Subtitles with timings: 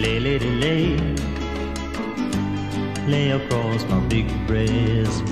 [0.00, 0.96] lay, lay, lay,
[3.08, 5.24] lay across my big breast.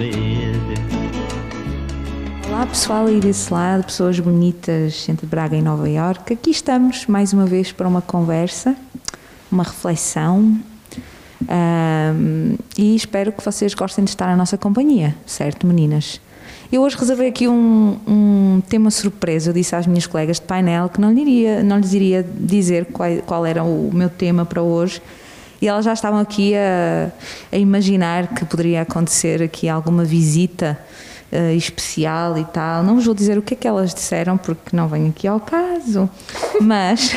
[2.48, 6.32] Olá pessoal aí desse lado, pessoas bonitas entre Braga e Nova Iorque.
[6.32, 8.74] Aqui estamos mais uma vez para uma conversa,
[9.52, 10.58] uma reflexão
[11.48, 16.20] ahm, e espero que vocês gostem de estar na nossa companhia, certo meninas?
[16.70, 20.88] Eu hoje reservei aqui um, um tema surpresa, eu disse às minhas colegas de painel
[20.88, 24.60] que não, lhe iria, não lhes iria dizer qual, qual era o meu tema para
[24.60, 25.00] hoje.
[25.62, 27.10] E elas já estavam aqui a,
[27.52, 30.78] a imaginar que poderia acontecer aqui alguma visita
[31.32, 32.82] eh, especial e tal.
[32.82, 35.40] Não vos vou dizer o que é que elas disseram, porque não vem aqui ao
[35.40, 36.08] caso,
[36.60, 37.12] mas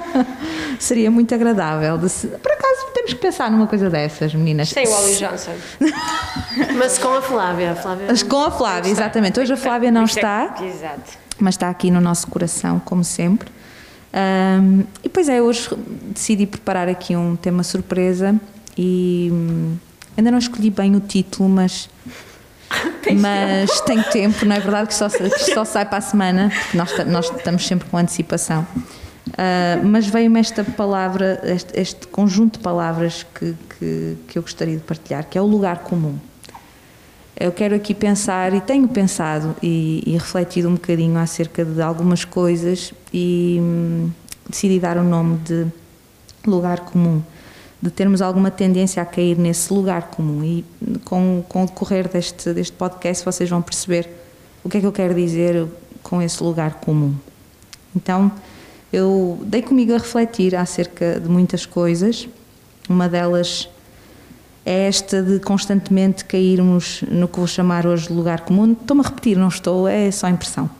[0.78, 1.98] seria muito agradável.
[1.98, 4.68] De se, por acaso temos que pensar numa coisa dessas, meninas.
[4.68, 5.52] Sem o Wally Johnson.
[6.78, 7.72] Mas com a Flávia.
[7.72, 9.40] A Flávia Mas com a Flávia, exatamente.
[9.40, 11.12] Hoje a Flávia não é- está, Exato.
[11.38, 13.48] mas está aqui no nosso coração, como sempre.
[14.12, 15.70] Ahm, e pois é, hoje
[16.14, 18.38] decidi preparar aqui um tema surpresa
[18.76, 19.76] e hum,
[20.16, 21.88] ainda não escolhi bem o título, mas
[23.20, 26.92] mas tenho tempo, não é verdade que só, que só sai para a semana, nós,
[27.06, 28.66] nós estamos sempre com antecipação.
[29.36, 34.76] Ah, mas veio-me esta palavra, este, este conjunto de palavras que, que, que eu gostaria
[34.76, 36.18] de partilhar, que é o lugar comum.
[37.38, 42.24] Eu quero aqui pensar, e tenho pensado e, e refletido um bocadinho acerca de algumas
[42.24, 44.10] coisas e hum,
[44.48, 45.66] decidi dar o nome de
[46.46, 47.22] lugar comum,
[47.82, 50.44] de termos alguma tendência a cair nesse lugar comum.
[50.44, 50.64] E
[51.04, 54.08] com, com o decorrer deste, deste podcast vocês vão perceber
[54.62, 55.66] o que é que eu quero dizer
[56.00, 57.12] com esse lugar comum.
[57.94, 58.30] Então,
[58.92, 62.28] eu dei comigo a refletir acerca de muitas coisas.
[62.88, 63.68] Uma delas
[64.64, 68.72] é esta de constantemente cairmos no que vou chamar hoje de lugar comum.
[68.72, 70.70] Estou-me a repetir, não estou, é só impressão.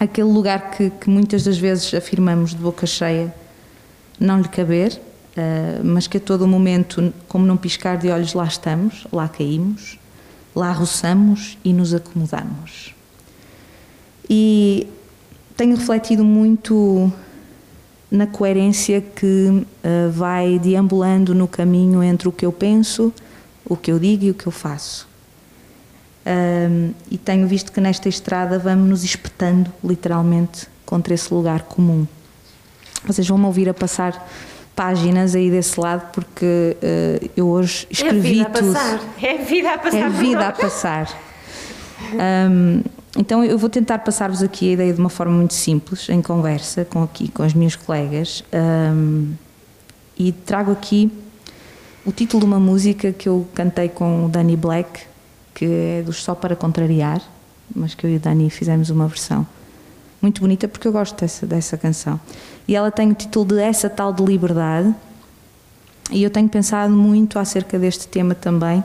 [0.00, 3.32] Aquele lugar que, que muitas das vezes afirmamos de boca cheia
[4.18, 5.00] não lhe caber,
[5.38, 9.96] eh, mas que a todo momento, como num piscar de olhos, lá estamos, lá caímos,
[10.52, 12.92] lá roçamos e nos acomodamos.
[14.28, 14.88] E
[15.56, 17.12] tenho refletido muito
[18.10, 23.14] na coerência que eh, vai deambulando no caminho entre o que eu penso,
[23.64, 25.06] o que eu digo e o que eu faço.
[26.26, 32.08] Ahm, e tenho visto que nesta estrada vamos nos espetando, literalmente, contra esse lugar comum.
[33.06, 34.28] Vocês vão-me ouvir a passar
[34.78, 38.72] páginas aí desse lado, porque eh, eu hoje É escrevi a tudo.
[38.72, 39.00] passar.
[39.20, 39.98] É vida a passar.
[39.98, 41.20] É vida a passar.
[42.14, 42.82] Hum,
[43.18, 46.84] então eu vou tentar passar-vos aqui a ideia de uma forma muito simples, em conversa
[46.84, 48.44] com aqui com as minhas colegas,
[48.94, 49.32] hum,
[50.16, 51.10] e trago aqui
[52.06, 55.00] o título de uma música que eu cantei com o Danny Black,
[55.54, 57.20] que é dos Só para Contrariar,
[57.74, 59.44] mas que eu e o Dani fizemos uma versão
[60.22, 62.18] muito bonita porque eu gosto dessa, dessa canção.
[62.68, 64.94] E ela tem o título de Essa Tal de Liberdade,
[66.10, 68.82] e eu tenho pensado muito acerca deste tema também,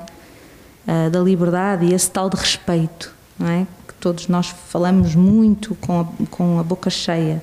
[0.87, 3.67] ah, da liberdade e esse tal de respeito, não é?
[3.87, 7.41] Que todos nós falamos muito com a, com a boca cheia.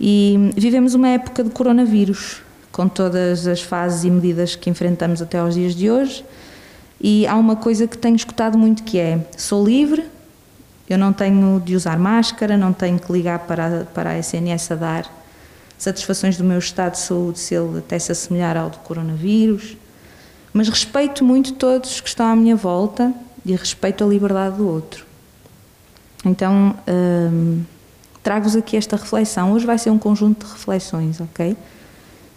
[0.00, 2.40] E vivemos uma época de coronavírus,
[2.70, 6.24] com todas as fases e medidas que enfrentamos até aos dias de hoje.
[7.00, 10.04] E há uma coisa que tenho escutado muito que é: sou livre,
[10.88, 14.74] eu não tenho de usar máscara, não tenho que ligar para, para a SNS a
[14.76, 15.17] dar
[15.78, 19.76] satisfações do meu estado de saúde se ele até se assemelhar ao do coronavírus.
[20.52, 23.14] Mas respeito muito todos que estão à minha volta
[23.46, 25.06] e respeito a liberdade do outro.
[26.24, 26.74] Então,
[27.32, 27.62] hum,
[28.22, 29.52] trago-vos aqui esta reflexão.
[29.52, 31.56] Hoje vai ser um conjunto de reflexões, ok?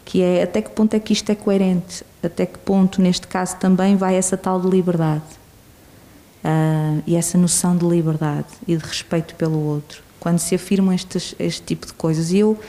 [0.06, 2.04] Que é até que ponto é que isto é coerente?
[2.22, 5.24] Até que ponto, neste caso, também vai essa tal de liberdade?
[6.44, 10.04] Ah, e essa noção de liberdade e de respeito pelo outro.
[10.20, 12.32] Quando se afirmam estes, este tipo de coisas.
[12.32, 12.60] E eu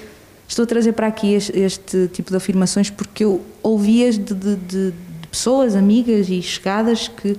[0.53, 4.57] estou a trazer para aqui este, este tipo de afirmações porque eu ouvi-as de, de-
[4.57, 4.93] de-
[5.31, 7.37] pessoas, amigas e chegadas que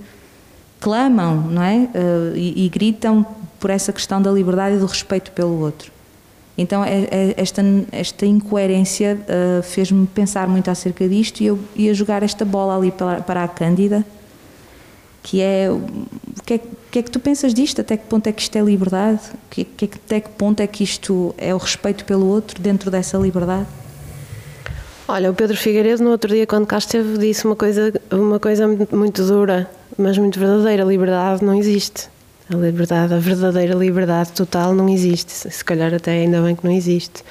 [0.80, 1.88] clamam não é?
[1.94, 3.26] Ah, e, e gritam
[3.60, 5.92] por essa questão da liberdade e do respeito pelo outro.
[6.58, 7.62] Então, é- é- esta,
[7.92, 12.92] esta incoerência ah, fez-me pensar muito acerca disto e eu ia jogar esta bola ali
[12.92, 14.04] para, para a Cândida,
[15.24, 15.82] que é o
[16.46, 16.60] que, é
[16.92, 17.82] que é que tu pensas disto?
[17.82, 19.22] Até que ponto é que isto é liberdade?
[19.50, 23.18] Que, que, até que ponto é que isto é o respeito pelo outro dentro dessa
[23.18, 23.66] liberdade?
[25.08, 28.68] Olha, o Pedro Figueiredo no outro dia quando cá esteve disse uma coisa, uma coisa
[28.92, 30.84] muito dura, mas muito verdadeira.
[30.84, 32.10] A liberdade não existe.
[32.54, 35.32] A liberdade, a verdadeira liberdade total não existe.
[35.32, 37.24] Se calhar até ainda bem que não existe.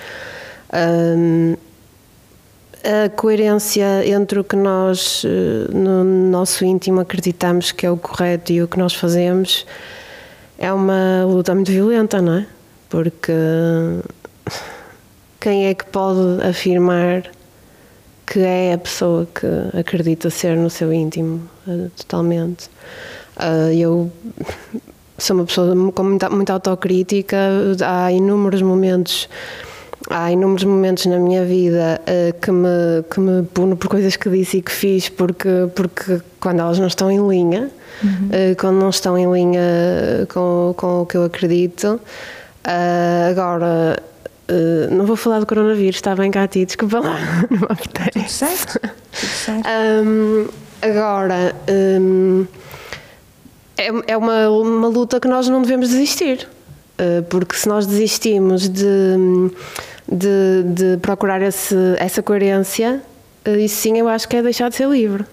[2.85, 8.53] A coerência entre o que nós eh, no nosso íntimo acreditamos que é o correto
[8.53, 9.65] e o que nós fazemos
[10.59, 12.47] é uma luta muito violenta, não é?
[12.89, 13.33] Porque
[15.41, 17.31] quem é que pode afirmar
[18.27, 19.47] que é a pessoa que
[19.79, 22.71] acredita ser no seu íntimo, uh, totalmente.
[23.37, 24.13] Uh, eu
[25.19, 27.37] sou uma pessoa com muita, muita autocrítica,
[27.85, 29.29] há inúmeros momentos
[30.11, 34.29] há inúmeros momentos na minha vida uh, que, me, que me puno por coisas que
[34.29, 37.71] disse e que fiz, porque, porque quando elas não estão em linha,
[38.03, 38.11] uhum.
[38.27, 42.01] uh, quando não estão em linha com, com o que eu acredito.
[42.65, 44.03] Uh, agora,
[44.91, 47.19] não vou falar do coronavírus, está bem cá a ti, desculpa lá,
[47.51, 48.11] não me apetece.
[48.13, 48.81] Tudo certo?
[48.81, 49.69] Tudo certo.
[50.05, 50.49] Um,
[50.83, 52.47] agora, um,
[53.79, 56.47] é, é uma, uma luta que nós não devemos desistir
[57.29, 58.85] porque se nós desistimos de,
[60.13, 63.03] de, de procurar esse, essa coerência,
[63.45, 65.25] eh, isso sim eu acho que é deixar de ser livre.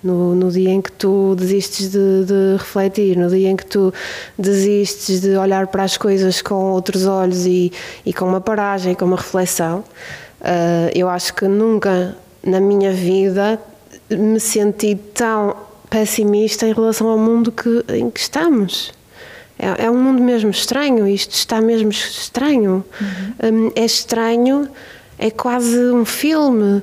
[0.00, 3.92] No, no dia em que tu desistes de, de, refletir, no dia em que tu
[4.38, 7.72] desistes de olhar para as coisas com outros olhos e,
[8.06, 9.80] e com uma paragem, com uma reflexão,
[10.40, 13.60] uh, eu acho que nunca na minha vida
[14.08, 15.56] me senti tão
[15.90, 18.92] pessimista em relação ao mundo que, em que estamos.
[19.58, 22.84] É, é um mundo mesmo estranho, isto está mesmo estranho.
[23.00, 23.66] Uhum.
[23.66, 24.68] Um, é estranho,
[25.18, 26.82] é quase um filme.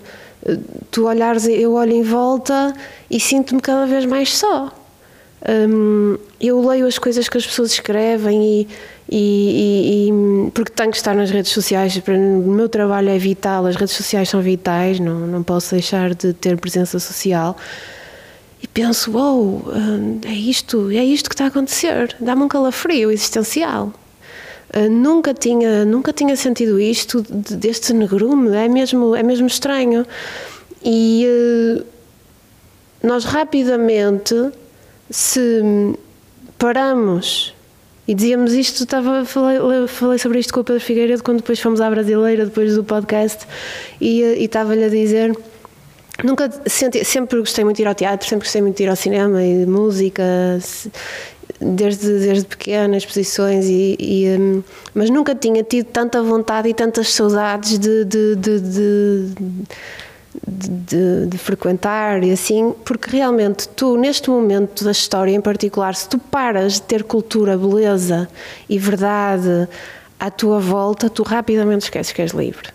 [0.92, 2.74] Tu olhares, eu olho em volta
[3.10, 4.72] e sinto-me cada vez mais só.
[5.48, 8.68] Um, eu leio as coisas que as pessoas escrevem e,
[9.10, 13.76] e, e, porque tenho que estar nas redes sociais, o meu trabalho é vital, as
[13.76, 17.56] redes sociais são vitais, não, não posso deixar de ter presença social
[18.66, 19.74] e penso, uou, wow,
[20.26, 23.94] é isto, é isto que está a acontecer, dá-me um calafrio existencial.
[24.76, 30.06] Uh, nunca tinha nunca tinha sentido isto deste negrume é mesmo é mesmo estranho
[30.84, 31.86] e uh,
[33.04, 34.34] nós rapidamente
[35.10, 35.62] se
[36.58, 37.54] paramos
[38.08, 41.80] e dizíamos isto estava falei, falei sobre isto com o Pedro Figueiredo quando depois fomos
[41.80, 43.46] à brasileira depois do podcast
[44.02, 45.38] e, uh, e estava-lhe a dizer
[46.24, 48.96] Nunca senti, sempre gostei muito de ir ao teatro, sempre gostei muito de ir ao
[48.96, 50.24] cinema e de música,
[51.60, 54.64] desde, desde pequenas exposições, e, e um,
[54.94, 58.60] mas nunca tinha tido tanta vontade e tantas saudades de, de, de,
[60.48, 66.08] de, de frequentar e assim, porque realmente tu, neste momento da história em particular, se
[66.08, 68.28] tu paras de ter cultura, beleza
[68.70, 69.68] e verdade
[70.18, 72.75] à tua volta, tu rapidamente esqueces que és livre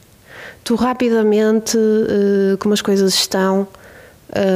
[0.64, 3.66] tu rapidamente, uh, como as coisas estão,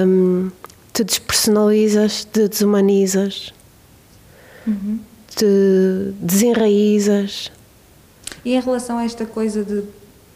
[0.07, 0.51] um,
[0.93, 3.53] te despersonalizas, te desumanizas,
[4.67, 5.01] uhum.
[5.35, 7.51] te desenraizas.
[8.45, 9.83] E em relação a esta coisa de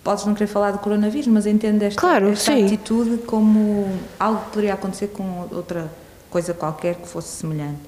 [0.03, 3.87] podes não querer falar do coronavírus, mas entende esta, claro, esta atitude como
[4.19, 5.91] algo que poderia acontecer com outra
[6.31, 7.81] coisa qualquer que fosse semelhante.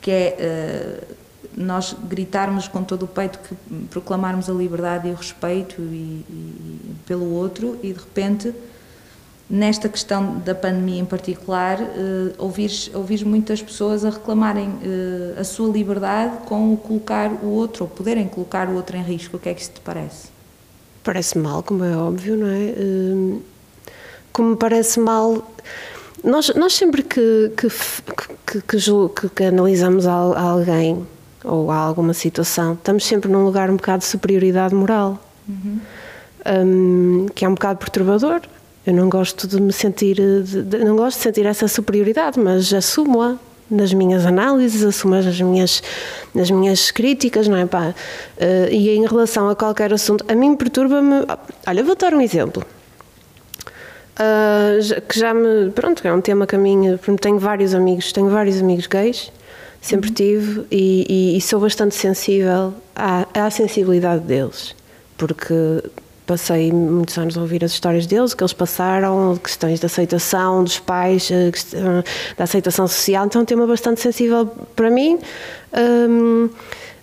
[0.00, 1.14] Que é uh,
[1.56, 3.54] nós gritarmos com todo o peito que
[3.90, 8.54] proclamarmos a liberdade e o respeito e, e, pelo outro e de repente
[9.48, 11.86] nesta questão da pandemia em particular uh,
[12.38, 17.84] ouvires, ouvires muitas pessoas a reclamarem uh, a sua liberdade com o colocar o outro
[17.84, 20.28] ou poderem colocar o outro em risco o que é que isso te parece?
[21.02, 22.74] Parece mal, como é óbvio, não é?
[22.78, 23.42] Uh,
[24.32, 25.44] como parece mal
[26.22, 27.68] nós, nós sempre que, que,
[28.46, 31.06] que, que, que analisamos alguém
[31.44, 35.78] ou há alguma situação, estamos sempre num lugar um bocado de superioridade moral, uhum.
[36.66, 38.42] um, que é um bocado perturbador.
[38.86, 42.72] Eu não gosto de me sentir, de, de, não gosto de sentir essa superioridade, mas
[42.72, 43.36] assumo-a
[43.70, 45.82] nas minhas análises, assumo as minhas,
[46.34, 47.94] nas minhas críticas, não é pá?
[48.36, 51.26] Uh, e em relação a qualquer assunto, a mim perturba-me.
[51.66, 52.64] Olha, vou dar um exemplo.
[54.18, 55.70] Uh, que já me.
[55.70, 56.98] Pronto, é um tema que a mim.
[57.20, 59.30] Tenho vários amigos, tenho vários amigos gays
[59.80, 64.74] sempre tive e, e, e, sou bastante sensível à, à, sensibilidade deles,
[65.16, 65.54] porque
[66.26, 70.78] passei muitos anos a ouvir as histórias deles, que eles passaram, questões de aceitação dos
[70.78, 71.50] pais, eh,
[72.36, 74.46] da aceitação social, então é um tema bastante sensível
[74.76, 75.18] para mim.
[75.76, 76.48] Um,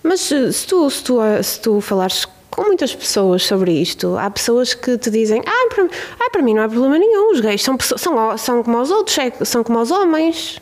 [0.02, 4.74] mas se tu, se, tu, se tu falares com muitas pessoas sobre isto, há pessoas
[4.74, 7.78] que te dizem: Ah, para, ah, para mim não há problema nenhum, os gays são,
[7.80, 10.62] são, são como os outros, é, são como os homens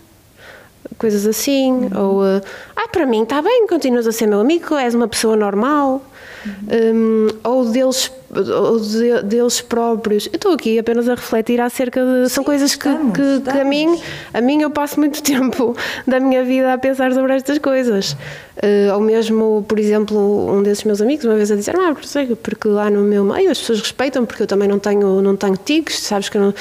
[0.98, 1.90] coisas assim, uhum.
[1.96, 2.42] ou uh,
[2.76, 6.02] ah, para mim está bem, continuas a ser meu amigo, és uma pessoa normal,
[6.46, 6.96] uhum.
[6.96, 10.28] um, ou deles, ou de, deles próprios.
[10.28, 12.30] Eu estou aqui apenas a refletir acerca de.
[12.30, 13.54] São coisas que, estamos, que, estamos.
[13.54, 14.00] que, a mim,
[14.34, 15.76] a mim eu passo muito tempo
[16.08, 18.14] da minha vida a pensar sobre estas coisas.
[18.58, 20.18] Uh, ou mesmo, por exemplo,
[20.52, 21.96] um desses meus amigos, uma vez a dizer, ah,
[22.42, 25.58] porque lá no meu meio as pessoas respeitam, porque eu também não tenho, não tenho
[25.58, 26.54] tiques, sabes que eu não.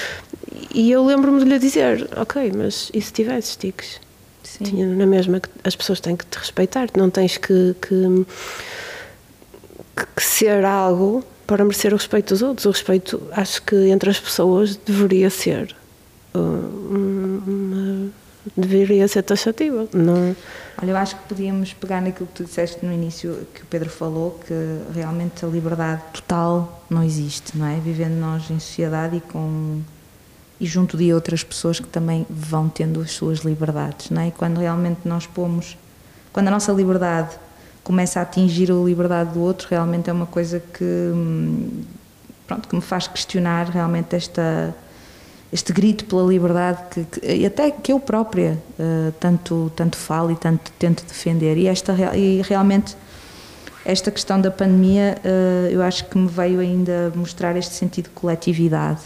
[0.74, 4.03] E eu lembro-me de lhe dizer, ok, mas e se tivesse tiques?
[4.62, 8.26] Tinha na mesma que as pessoas têm que te respeitar, não tens que, que,
[10.14, 12.66] que ser algo para merecer o respeito dos outros.
[12.66, 15.74] O respeito, acho que entre as pessoas deveria ser
[16.34, 18.10] uh, uma,
[18.56, 19.88] deveria ser taxativa.
[19.92, 20.36] Não...
[20.80, 23.88] Olha, eu acho que podíamos pegar naquilo que tu disseste no início, que o Pedro
[23.88, 24.54] falou, que
[24.92, 27.78] realmente a liberdade total não existe, não é?
[27.78, 29.80] Vivendo nós em sociedade e com
[30.60, 34.28] e junto de outras pessoas que também vão tendo as suas liberdades, não é?
[34.28, 35.76] E quando realmente nós pomos,
[36.32, 37.36] quando a nossa liberdade
[37.82, 41.82] começa a atingir a liberdade do outro, realmente é uma coisa que, hum,
[42.46, 44.74] pronto, que me faz questionar realmente esta
[45.52, 50.34] este grito pela liberdade que, que, até que eu própria uh, tanto tanto falo e
[50.34, 52.96] tanto tento defender e esta e realmente
[53.84, 58.10] esta questão da pandemia uh, eu acho que me veio ainda mostrar este sentido de
[58.10, 59.02] coletividade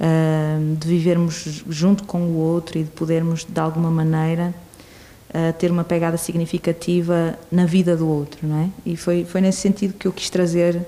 [0.00, 4.54] uh, de vivermos junto com o outro e de podermos de alguma maneira
[5.58, 9.92] ter uma pegada significativa na vida do outro não é e foi foi nesse sentido
[9.94, 10.80] que eu quis trazer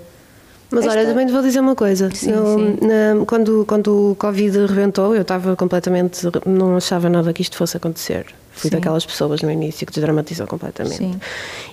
[0.70, 0.98] mas Esta...
[0.98, 2.10] olha, também te vou dizer uma coisa.
[2.12, 2.78] Sim, eu, sim.
[2.82, 6.26] Na, quando, quando o Covid rebentou, eu estava completamente.
[6.44, 8.26] não achava nada que isto fosse acontecer.
[8.56, 8.76] Fui Sim.
[8.76, 10.96] daquelas pessoas no início que desdramatizou completamente.
[10.96, 11.20] Sim.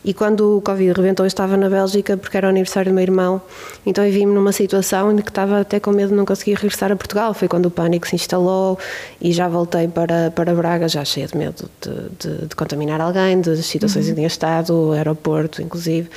[0.03, 3.01] E quando o Covid rebentou, eu estava na Bélgica porque era o aniversário do meu
[3.01, 3.41] irmão,
[3.85, 6.91] então eu vi-me numa situação em que estava até com medo de não conseguir regressar
[6.91, 7.33] a Portugal.
[7.33, 8.77] Foi quando o pânico se instalou
[9.21, 13.39] e já voltei para, para Braga, já cheia de medo de, de, de contaminar alguém,
[13.39, 14.11] de situações uhum.
[14.11, 16.09] em que tinha estado, aeroporto, inclusive.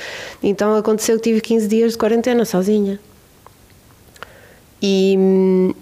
[0.43, 2.99] Então aconteceu que tive 15 dias de quarentena sozinha.
[4.81, 5.73] E hum,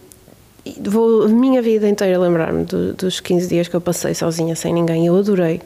[0.82, 4.74] vou a minha vida inteira lembrar-me do, dos 15 dias que eu passei sozinha, sem
[4.74, 5.06] ninguém.
[5.06, 5.62] Eu adorei.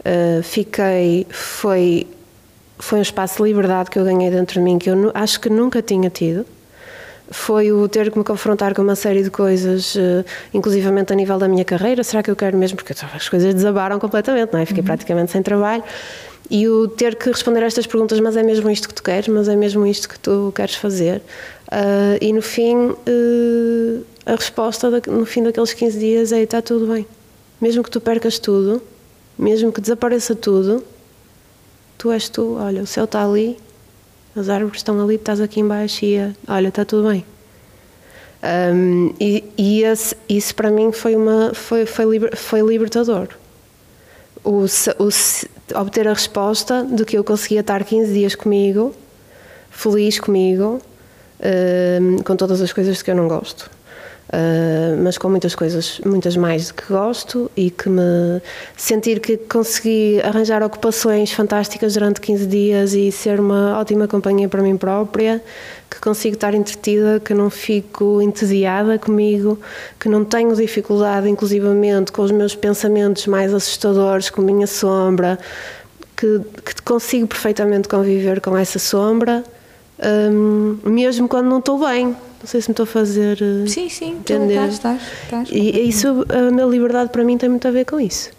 [0.00, 1.26] Uh, fiquei.
[1.30, 2.06] Foi,
[2.78, 5.48] foi um espaço de liberdade que eu ganhei dentro de mim que eu acho que
[5.48, 6.44] nunca tinha tido.
[7.30, 11.38] Foi o ter que me confrontar com uma série de coisas, uh, inclusivamente a nível
[11.38, 12.04] da minha carreira.
[12.04, 12.76] Será que eu quero mesmo?
[12.76, 14.66] Porque as coisas desabaram completamente, não é?
[14.66, 14.86] Fiquei uhum.
[14.86, 15.82] praticamente sem trabalho.
[16.50, 19.28] E o ter que responder a estas perguntas, mas é mesmo isto que tu queres?
[19.28, 21.22] Mas é mesmo isto que tu queres fazer?
[21.68, 26.92] Uh, e no fim, uh, a resposta no fim daqueles 15 dias é: está tudo
[26.92, 27.06] bem.
[27.60, 28.82] Mesmo que tu percas tudo,
[29.38, 30.84] mesmo que desapareça tudo,
[31.96, 32.56] tu és tu.
[32.56, 33.56] Olha, o céu está ali,
[34.36, 36.16] as árvores estão ali, estás aqui embaixo e
[36.48, 37.24] olha, está tudo bem.
[38.42, 43.28] Um, e, e esse, isso para mim foi, uma, foi, foi, liber, foi libertador.
[44.44, 45.10] O, o,
[45.74, 48.94] obter a resposta de que eu conseguia estar 15 dias comigo,
[49.70, 50.80] feliz comigo,
[52.24, 53.70] com todas as coisas que eu não gosto.
[54.32, 58.40] Uh, mas com muitas coisas, muitas mais de que gosto e que me
[58.74, 64.62] sentir que consegui arranjar ocupações fantásticas durante 15 dias e ser uma ótima companhia para
[64.62, 65.42] mim própria,
[65.90, 69.58] que consigo estar entretida, que não fico entediada comigo,
[70.00, 75.38] que não tenho dificuldade, inclusivamente, com os meus pensamentos mais assustadores, com a minha sombra,
[76.16, 79.44] que, que consigo perfeitamente conviver com essa sombra
[80.02, 82.16] um, mesmo quando não estou bem.
[82.42, 84.54] Não sei se me estou a fazer uh, sim, sim, entender.
[84.54, 88.00] Estás, estás, estás, e isso, a minha liberdade para mim tem muito a ver com
[88.00, 88.30] isso.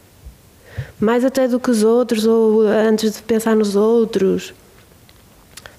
[0.99, 4.53] Mais até do que os outros, ou antes de pensar nos outros.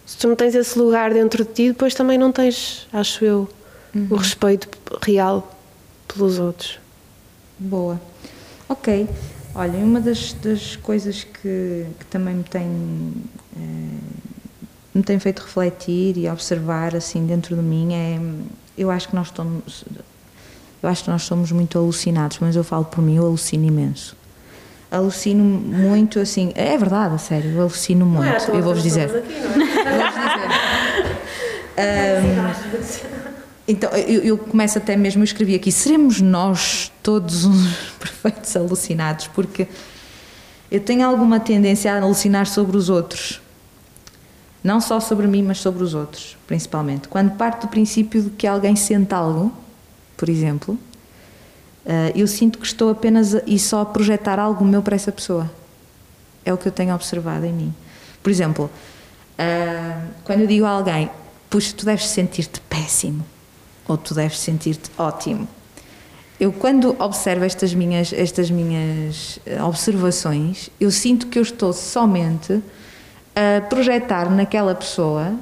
[0.06, 3.48] Se tu não tens esse lugar dentro de ti, depois também não tens, acho eu,
[3.94, 4.06] uhum.
[4.10, 4.68] o respeito
[5.02, 5.54] real
[6.08, 6.78] pelos outros.
[7.58, 8.00] Boa.
[8.68, 9.06] Ok.
[9.54, 13.12] Olha, uma das, das coisas que, que também me tem.
[13.56, 14.13] Eh,
[14.94, 18.20] me tem feito refletir e observar assim dentro de mim é
[18.78, 19.84] eu acho que nós estamos
[20.82, 24.16] eu acho que nós somos muito alucinados mas eu falo por mim eu alucino imenso.
[24.90, 29.34] Alucino muito assim é verdade a sério eu alucino muito é, eu vou-vos dizer, aqui,
[31.76, 32.20] é?
[32.22, 33.34] um,
[33.66, 39.26] então eu, eu, começo até mesmo eu escrevi aqui seremos nós todos uns perfeitos alucinados
[39.28, 39.66] porque
[40.70, 43.40] eu tenho alguma tendência a alucinar sobre os outros
[44.64, 47.06] não só sobre mim, mas sobre os outros, principalmente.
[47.06, 49.52] Quando parte do princípio de que alguém sente algo,
[50.16, 50.78] por exemplo,
[51.84, 55.50] eh, eu sinto que estou apenas e só a projetar algo meu para essa pessoa.
[56.46, 57.74] É o que eu tenho observado em mim.
[58.22, 58.70] Por exemplo,
[59.36, 61.10] eh, quando eu digo a alguém,
[61.50, 63.22] puxa, tu deves sentir-te péssimo,
[63.86, 65.46] ou tu deves sentir-te ótimo.
[66.40, 72.62] Eu, quando observo estas minhas, estas minhas eh, observações, eu sinto que eu estou somente
[73.34, 75.32] a projetar naquela pessoa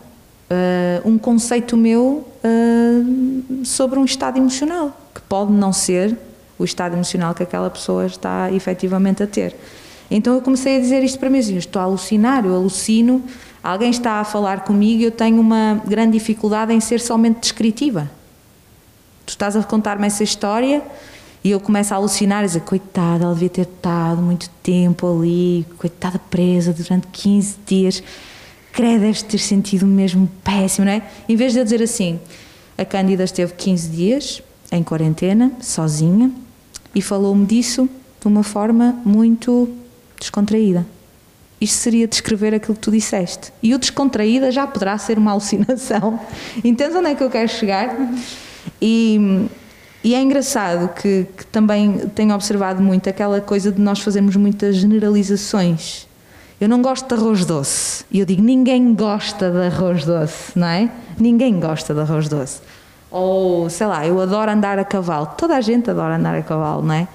[0.52, 6.16] uh, um conceito meu uh, sobre um estado emocional, que pode não ser
[6.58, 9.54] o estado emocional que aquela pessoa está efetivamente a ter.
[10.10, 13.22] Então eu comecei a dizer isto para mim, assim, estou a alucinar, eu alucino,
[13.62, 18.10] alguém está a falar comigo e eu tenho uma grande dificuldade em ser somente descritiva.
[19.24, 20.82] Tu estás a contar-me essa história
[21.44, 25.66] e eu começo a alucinar e dizer, coitada, ela devia ter estado muito tempo ali,
[25.76, 28.02] coitada presa durante 15 dias.
[28.72, 31.02] credo, deves ter sentido mesmo péssimo, não é?
[31.28, 32.20] Em vez de eu dizer assim,
[32.78, 36.30] a Cândida esteve 15 dias em quarentena, sozinha,
[36.94, 37.88] e falou-me disso
[38.20, 39.68] de uma forma muito
[40.18, 40.86] descontraída.
[41.60, 43.52] Isto seria descrever aquilo que tu disseste.
[43.62, 46.18] E o descontraída já poderá ser uma alucinação.
[46.64, 47.96] Entendes onde é que eu quero chegar?
[48.80, 49.46] E,
[50.04, 54.76] e é engraçado que, que, também tenho observado muito aquela coisa de nós fazermos muitas
[54.76, 56.08] generalizações.
[56.60, 58.04] Eu não gosto de arroz doce.
[58.10, 60.90] E eu digo, ninguém gosta de arroz doce, não é?
[61.18, 62.60] Ninguém gosta de arroz doce.
[63.10, 65.26] Ou, sei lá, eu adoro andar a cavalo.
[65.36, 67.06] Toda a gente adora andar a cavalo, não é?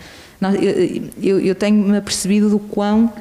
[0.41, 3.12] Eu, eu, eu tenho-me apercebido do quão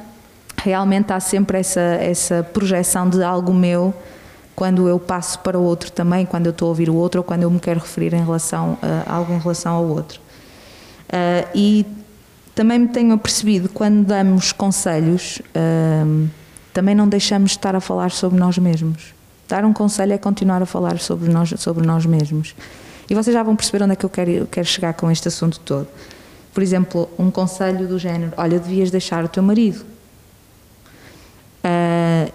[0.57, 3.93] realmente há sempre essa, essa projeção de algo meu
[4.57, 7.23] quando eu passo para o outro também, quando eu estou a ouvir o outro ou
[7.23, 10.19] quando eu me quero referir em relação a algo em relação ao outro.
[11.09, 11.85] Uh, e
[12.55, 16.27] também me tenho apercebido quando damos conselhos, uh,
[16.73, 19.13] também não deixamos de estar a falar sobre nós mesmos.
[19.47, 22.55] Dar um conselho é continuar a falar sobre nós, sobre nós mesmos.
[23.07, 25.59] E vocês já vão perceber onde é que eu quero, quero chegar com este assunto
[25.59, 25.87] todo.
[26.51, 29.85] Por exemplo, um conselho do género: olha, devias deixar o teu marido
[31.67, 32.31] Uh,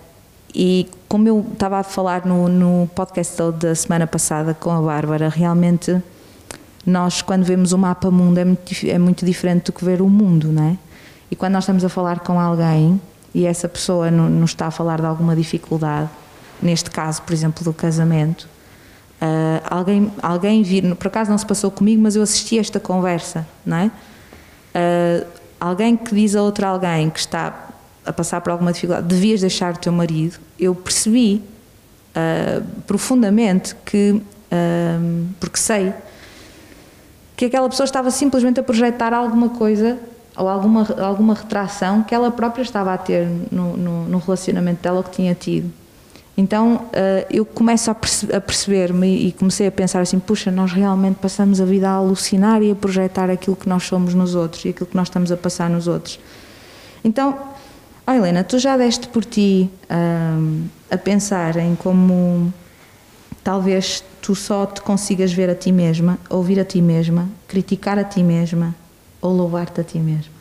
[0.54, 5.28] e como eu estava a falar no, no podcast da semana passada com a Bárbara,
[5.28, 6.02] realmente
[6.84, 10.08] nós, quando vemos o mapa mundo, é muito, é muito diferente do que ver o
[10.08, 10.78] mundo, não é?
[11.30, 13.00] E quando nós estamos a falar com alguém
[13.34, 16.10] e essa pessoa nos está a falar de alguma dificuldade,
[16.60, 18.48] neste caso, por exemplo, do casamento,
[19.22, 22.78] uh, alguém, alguém vir, por acaso não se passou comigo, mas eu assisti a esta
[22.78, 23.86] conversa, não é?
[24.74, 25.26] Uh,
[25.58, 27.71] alguém que diz a outro alguém que está
[28.04, 31.42] a passar por alguma dificuldade, devias deixar o teu marido, eu percebi
[32.16, 35.92] uh, profundamente que, uh, porque sei,
[37.36, 39.98] que aquela pessoa estava simplesmente a projetar alguma coisa
[40.36, 45.02] ou alguma, alguma retração que ela própria estava a ter no, no, no relacionamento dela
[45.02, 45.70] que tinha tido.
[46.36, 50.72] Então uh, eu começo a, perce a perceber-me e comecei a pensar assim: puxa, nós
[50.72, 54.64] realmente passamos a vida a alucinar e a projetar aquilo que nós somos nos outros
[54.64, 56.18] e aquilo que nós estamos a passar nos outros.
[57.04, 57.51] Então
[58.04, 62.52] Oh, Helena, tu já deste por ti um, a pensar em como
[63.44, 68.04] talvez tu só te consigas ver a ti mesma, ouvir a ti mesma, criticar a
[68.04, 68.74] ti mesma
[69.20, 70.32] ou louvar-te a ti mesma?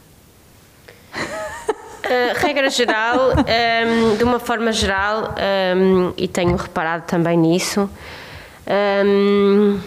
[1.13, 5.35] Uh, regra geral, um, de uma forma geral,
[5.77, 7.87] um, e tenho reparado também nisso,
[9.37, 9.79] um,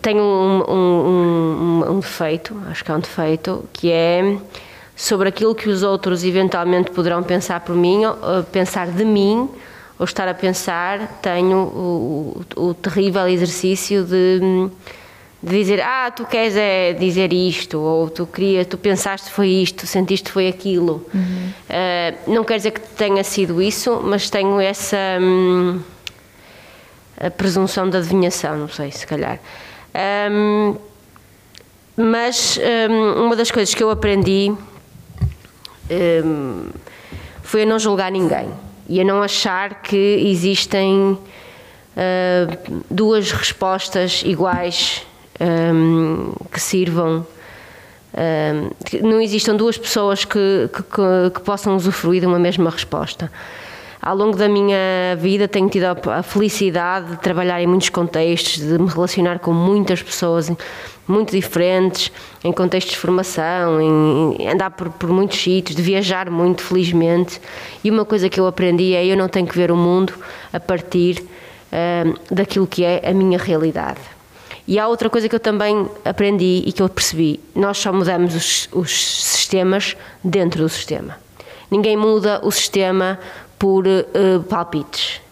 [0.00, 4.38] tenho um, um, um, defeito, acho que é um defeito, que é
[4.96, 8.02] sobre aquilo que os outros eventualmente poderão pensar por mim,
[8.52, 9.48] pensar de mim,
[9.98, 14.40] ou estar a pensar, tenho o, o, o terrível exercício de,
[15.42, 19.86] de, dizer, ah, tu queres é dizer isto, ou tu queria, tu pensaste foi isto,
[19.86, 21.06] sentiste foi aquilo.
[21.14, 21.50] Uhum.
[21.70, 25.80] Uh, não quer dizer que tenha sido isso, mas tenho essa hum,
[27.36, 29.38] presunção de adivinhação, não sei, se calhar.
[30.30, 30.76] Um,
[31.96, 32.58] mas
[32.90, 34.52] um, uma das coisas que eu aprendi
[35.90, 36.70] um,
[37.42, 38.48] foi a não julgar ninguém
[38.88, 41.18] e a não achar que existem
[41.96, 45.06] uh, duas respostas iguais
[45.40, 47.26] um, que sirvam.
[48.16, 53.30] Um, que não existam duas pessoas que, que, que, possam usufruir de uma mesma resposta.
[54.04, 58.78] Ao longo da minha vida tenho tido a felicidade de trabalhar em muitos contextos, de
[58.78, 60.52] me relacionar com muitas pessoas
[61.08, 62.12] muito diferentes,
[62.44, 67.40] em contextos de formação, em, andar por, por muitos sítios, de viajar muito, felizmente.
[67.82, 70.12] E uma coisa que eu aprendi é eu não tenho que ver o mundo
[70.52, 71.24] a partir
[71.72, 74.00] uh, daquilo que é a minha realidade.
[74.68, 78.34] E há outra coisa que eu também aprendi e que eu percebi: nós só mudamos
[78.34, 81.24] os, os sistemas dentro do sistema.
[81.70, 83.18] Ninguém muda o sistema
[83.64, 85.22] por uh, palpites.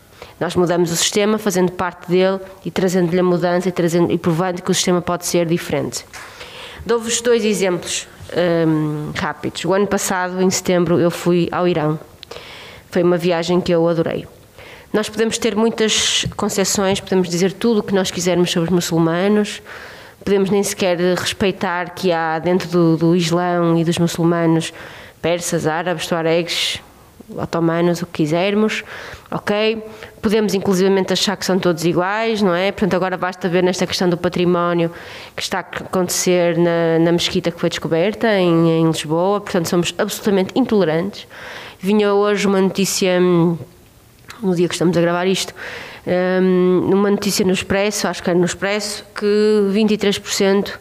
[0.40, 4.62] Nós mudamos o sistema fazendo parte dele e trazendo-lhe a mudança e, trazendo, e provando
[4.62, 6.06] que o sistema pode ser diferente.
[6.86, 8.08] Dou-vos dois exemplos
[8.66, 9.66] um, rápidos.
[9.66, 12.00] O ano passado, em setembro, eu fui ao Irão.
[12.90, 14.26] Foi uma viagem que eu adorei.
[14.94, 19.60] Nós podemos ter muitas concessões, podemos dizer tudo o que nós quisermos sobre os muçulmanos,
[20.24, 24.72] podemos nem sequer respeitar que há dentro do, do Islão e dos muçulmanos
[25.20, 26.80] persas, árabes, tuaregs,
[27.36, 28.84] otomanos, o que quisermos,
[29.30, 29.82] ok?
[30.20, 32.70] Podemos inclusivamente achar que são todos iguais, não é?
[32.72, 34.90] Portanto, agora basta ver nesta questão do património
[35.36, 39.94] que está a acontecer na, na mesquita que foi descoberta em, em Lisboa, portanto, somos
[39.98, 41.26] absolutamente intolerantes.
[41.80, 43.58] Vinha hoje uma notícia, hum,
[44.42, 45.52] no dia que estamos a gravar isto,
[46.06, 49.26] um, uma notícia no Expresso, acho que era no Expresso, que
[49.72, 50.78] 23%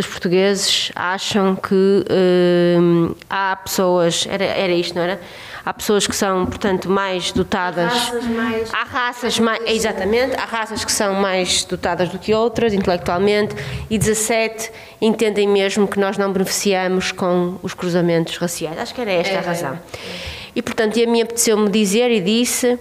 [0.00, 5.20] dos portugueses acham que uh, há pessoas, era, era isto, não era?
[5.64, 7.92] Há pessoas que são, portanto, mais dotadas.
[7.92, 9.60] Raças mais- Há raças mais.
[9.66, 13.54] Exatamente, há raças que são mais dotadas do que outras, intelectualmente,
[13.90, 18.78] e 17 entendem mesmo que nós não beneficiamos com os cruzamentos raciais.
[18.78, 19.78] Acho que era esta a razão.
[20.56, 22.78] E, portanto, e a mim apeteceu-me dizer e disse,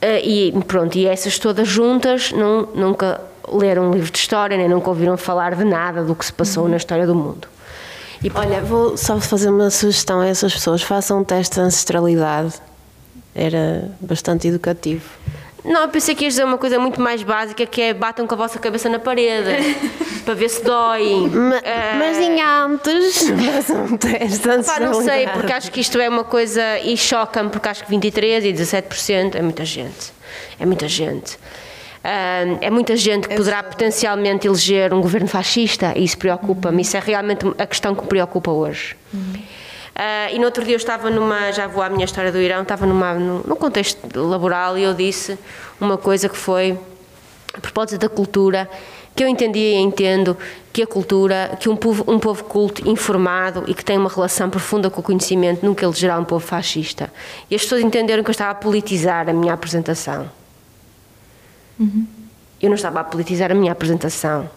[0.00, 3.20] eh, e pronto, e essas todas juntas não, nunca
[3.52, 6.68] leram um livro de história, nem nunca ouviram falar de nada do que se passou
[6.68, 7.48] na história do mundo.
[8.22, 12.54] E, Olha, vou só fazer uma sugestão a essas pessoas: façam um teste de ancestralidade.
[13.34, 15.04] Era bastante educativo.
[15.62, 18.34] Não, eu pensei que ias dizer uma coisa muito mais básica que é batam com
[18.34, 19.50] a vossa cabeça na parede
[20.24, 21.28] para ver se dói.
[21.28, 24.84] Ma- Eh, Mas em antes, façam um teste de Pá, ancestralidade.
[24.84, 28.44] não sei, porque acho que isto é uma coisa e choca-me, porque acho que 23%
[28.44, 30.12] e 17% é muita gente.
[30.58, 31.36] É muita gente.
[32.60, 36.82] É muita gente que poderá potencialmente eleger um governo fascista e isso preocupa-me.
[36.82, 38.96] Isso é realmente a questão que me preocupa hoje.
[39.98, 42.62] Ah, e no outro dia eu estava numa, já vou à minha história do Irão,
[42.62, 45.38] estava numa, num, num contexto laboral e eu disse
[45.80, 46.78] uma coisa que foi,
[47.54, 48.68] a propósito da cultura,
[49.14, 50.36] que eu entendia e entendo
[50.70, 54.50] que a cultura, que um povo, um povo culto, informado e que tem uma relação
[54.50, 57.10] profunda com o conhecimento nunca elegerá um povo fascista.
[57.50, 60.30] E as pessoas entenderam que eu estava a politizar a minha apresentação.
[61.78, 64.48] Eu não estava a politizar a minha apresentação.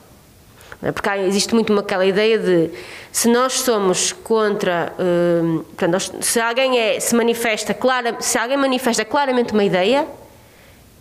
[0.81, 0.91] É?
[0.91, 2.69] Porque há- existe muito uma, aquela ideia de
[3.11, 9.03] se nós somos contra, hum, portanto, se alguém é, se manifesta clara, se alguém manifesta
[9.03, 10.07] claramente uma ideia,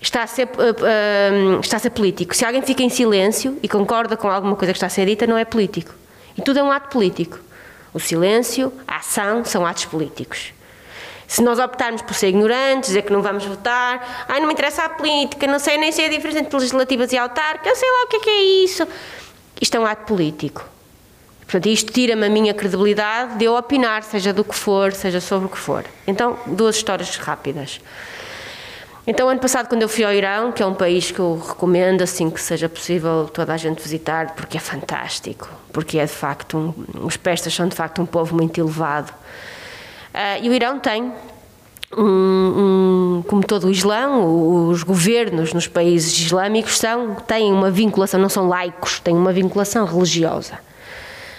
[0.00, 2.34] está a ser uh, hum, está a ser político.
[2.34, 5.26] Se alguém fica em silêncio e concorda com alguma coisa que está a ser dita,
[5.26, 5.94] não é político.
[6.36, 7.38] E tudo é um ato político.
[7.94, 10.52] O silêncio, a ação são atos políticos.
[11.28, 14.84] Se nós optarmos por ser ignorantes, dizer que não vamos votar, ai, não me interessa
[14.84, 18.06] a política, não sei nem sei a diferença entre legislativas e autárquicas, sei lá o
[18.08, 18.88] que é que é isso.
[19.60, 20.64] Isto é um ato político.
[21.42, 25.46] Portanto, isto tira-me a minha credibilidade de eu opinar, seja do que for, seja sobre
[25.46, 25.84] o que for.
[26.06, 27.78] Então, duas histórias rápidas.
[29.06, 32.02] Então, ano passado, quando eu fui ao Irão, que é um país que eu recomendo,
[32.02, 36.58] assim que seja possível toda a gente visitar, porque é fantástico, porque é de facto,
[36.58, 39.12] um, os pestas são de facto um povo muito elevado.
[40.20, 41.12] Ah, e o Irão tem,
[41.96, 47.70] um, um- como todo o Islão, o- os governos nos países islâmicos são, têm uma
[47.70, 50.58] vinculação, não são laicos, têm uma vinculação religiosa.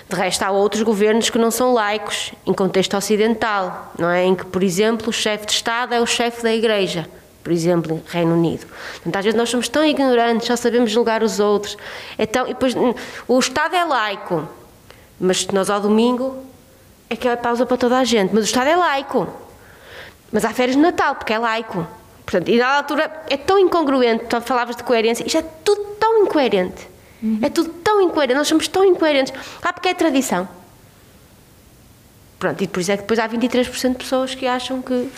[0.08, 4.24] De resto, há outros governos que não são laicos, em contexto ocidental, não é?
[4.24, 7.06] Em que, por exemplo, o chefe de Estado é o chefe da Igreja,
[7.44, 8.66] por exemplo, em Reino Unido.
[8.94, 11.78] Portanto, às vezes nós somos tão ignorantes, só sabemos julgar os outros.
[12.18, 12.94] Então, depois, hum,
[13.28, 14.48] o Estado é laico,
[15.20, 16.48] mas nós ao domingo
[17.10, 19.28] é que é pausa para toda a gente, mas o Estado é laico.
[20.32, 21.88] Mas há férias de Natal, porque é laico.
[22.24, 26.24] Portanto, e na altura é tão incongruente, tu falavas de coerência, isto é tudo tão
[26.24, 26.88] incoerente.
[27.42, 29.34] É tudo tão incoerente, nós somos tão incoerentes.
[29.62, 30.48] Ah, porque é tradição.
[32.38, 35.10] Pronto, e por isso é que depois há 23% de pessoas que acham que,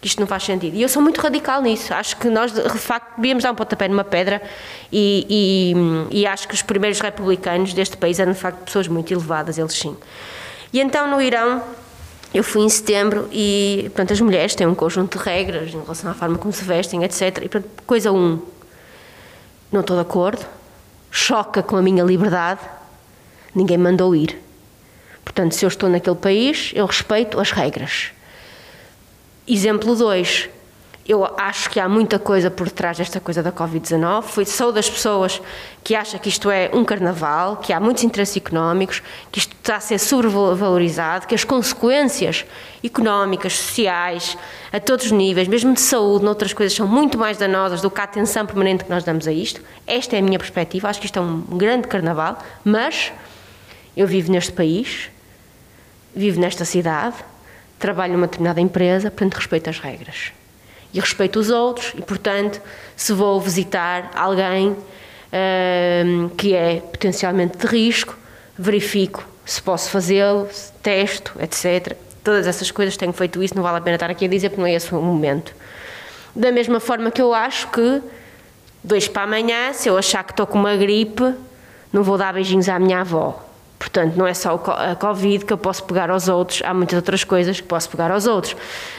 [0.00, 0.76] que isto não faz sentido.
[0.76, 1.94] E eu sou muito radical nisso.
[1.94, 4.42] Acho que nós, de facto, devíamos dar um pontapé numa pedra
[4.92, 5.72] e,
[6.10, 9.56] e, e acho que os primeiros republicanos deste país eram, de facto, pessoas muito elevadas,
[9.56, 9.96] eles sim.
[10.76, 11.62] E então, no Irão,
[12.34, 16.10] eu fui em setembro e, portanto, as mulheres têm um conjunto de regras em relação
[16.10, 17.22] à forma como se vestem, etc.
[17.38, 18.42] E, portanto, coisa um,
[19.72, 20.44] não estou de acordo,
[21.10, 22.60] choca com a minha liberdade,
[23.54, 24.38] ninguém mandou ir.
[25.24, 28.10] Portanto, se eu estou naquele país, eu respeito as regras.
[29.48, 30.50] Exemplo 2.
[31.08, 34.22] Eu acho que há muita coisa por trás desta coisa da Covid-19.
[34.24, 35.40] Fui- Sou das pessoas
[35.84, 39.76] que acha que isto é um carnaval, que há muitos interesses económicos, que isto está
[39.76, 42.44] a ser sobrevalorizado, que as consequências
[42.82, 44.36] económicas, sociais,
[44.72, 48.00] a todos os níveis, mesmo de saúde, noutras coisas, são muito mais danosas do que
[48.00, 49.60] a atenção permanente que nós damos a isto.
[49.86, 50.88] Esta é a minha perspectiva.
[50.88, 53.12] Acho que isto é um grande carnaval, mas
[53.96, 55.08] eu vivo neste país,
[56.16, 57.14] vivo nesta cidade,
[57.78, 60.32] trabalho numa determinada empresa, portanto respeito as regras.
[60.96, 62.58] E respeito os outros, e portanto,
[62.96, 64.74] se vou visitar alguém
[66.06, 68.16] hum, que é potencialmente de risco,
[68.58, 70.48] verifico se posso fazê-lo,
[70.82, 71.94] testo, etc.
[72.24, 74.60] Todas essas coisas tenho feito isso, não vale a pena estar aqui a dizer porque
[74.62, 75.54] não é esse o momento.
[76.34, 78.02] Da mesma forma que eu acho que,
[78.82, 81.34] dois para amanhã, se eu achar que estou com uma gripe,
[81.92, 83.45] não vou dar beijinhos à minha avó.
[83.78, 87.22] Portanto, não é só a Covid que eu posso pegar aos outros, há muitas outras
[87.24, 88.56] coisas que posso pegar aos outros.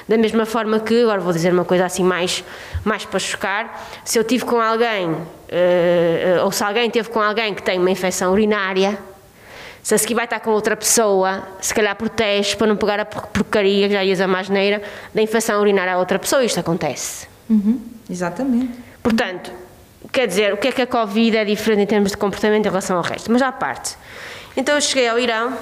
[0.07, 2.43] Da mesma forma que, agora vou dizer uma coisa assim mais,
[2.85, 5.15] mais para chocar, se eu tive com alguém,
[5.49, 8.97] eh, ou se alguém teve com alguém que tem uma infecção urinária,
[9.81, 13.05] se a seguir vai estar com outra pessoa, se calhar protege para não pegar a
[13.05, 14.81] por- porcaria, que já ias a mais neira,
[15.13, 17.27] da infecção urinária a outra pessoa, isto acontece.
[17.49, 18.73] Uhum, exatamente.
[19.01, 19.51] Portanto,
[20.11, 22.69] quer dizer, o que é que a Covid é diferente em termos de comportamento em
[22.69, 23.31] relação ao resto?
[23.31, 23.95] Mas à parte,
[24.57, 25.55] Então eu cheguei ao Irão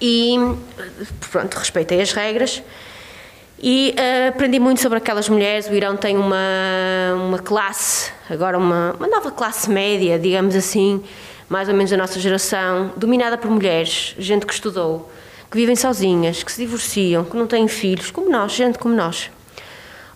[0.00, 0.34] e,
[1.30, 2.60] pronto, respeitei as regras
[3.62, 5.68] e uh, aprendi muito sobre aquelas mulheres.
[5.68, 6.36] O Irão tem uma,
[7.14, 11.04] uma classe, agora uma, uma nova classe média, digamos assim,
[11.48, 15.08] mais ou menos da nossa geração, dominada por mulheres, gente que estudou,
[15.48, 19.30] que vivem sozinhas, que se divorciam, que não têm filhos, como nós, gente como nós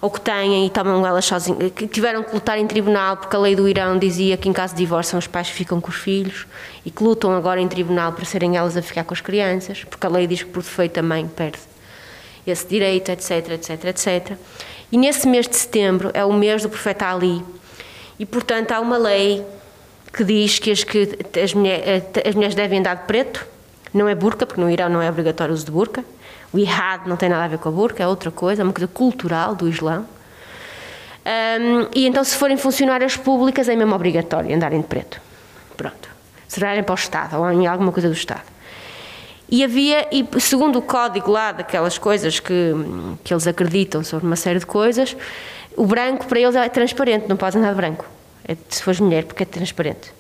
[0.05, 3.39] ou que têm e tomam elas sozinhas, que tiveram que lutar em tribunal porque a
[3.39, 5.89] lei do Irão dizia que em caso de divórcio são os pais que ficam com
[5.89, 6.47] os filhos
[6.85, 10.07] e que lutam agora em tribunal para serem elas a ficar com as crianças, porque
[10.07, 11.59] a lei diz que por defeito a mãe perde
[12.47, 14.37] esse direito, etc, etc, etc.
[14.93, 17.43] E nesse mês de setembro é o mês do profeta Ali
[18.19, 19.43] e, portanto, há uma lei
[20.13, 23.47] que diz que as, que as, mulheres, as mulheres devem andar de preto,
[23.95, 26.05] não é burca, porque no Irão não é obrigatório o uso de burca,
[26.55, 28.73] o Ihad não tem nada a ver com a burca, é outra coisa, é uma
[28.73, 30.07] coisa cultural do Islão.
[31.27, 35.21] Um, e então, se forem funcionárias públicas, é mesmo obrigatório andarem de preto.
[35.77, 36.09] Pronto.
[36.47, 38.45] Se trabalharem para o Estado ou em alguma coisa do Estado.
[39.51, 42.73] E havia, e segundo o código lá daquelas coisas que,
[43.25, 45.17] que eles acreditam sobre uma série de coisas,
[45.77, 48.07] o branco para eles é transparente, não pode andar de branco.
[48.47, 50.13] É, se fores mulher, porque é transparente.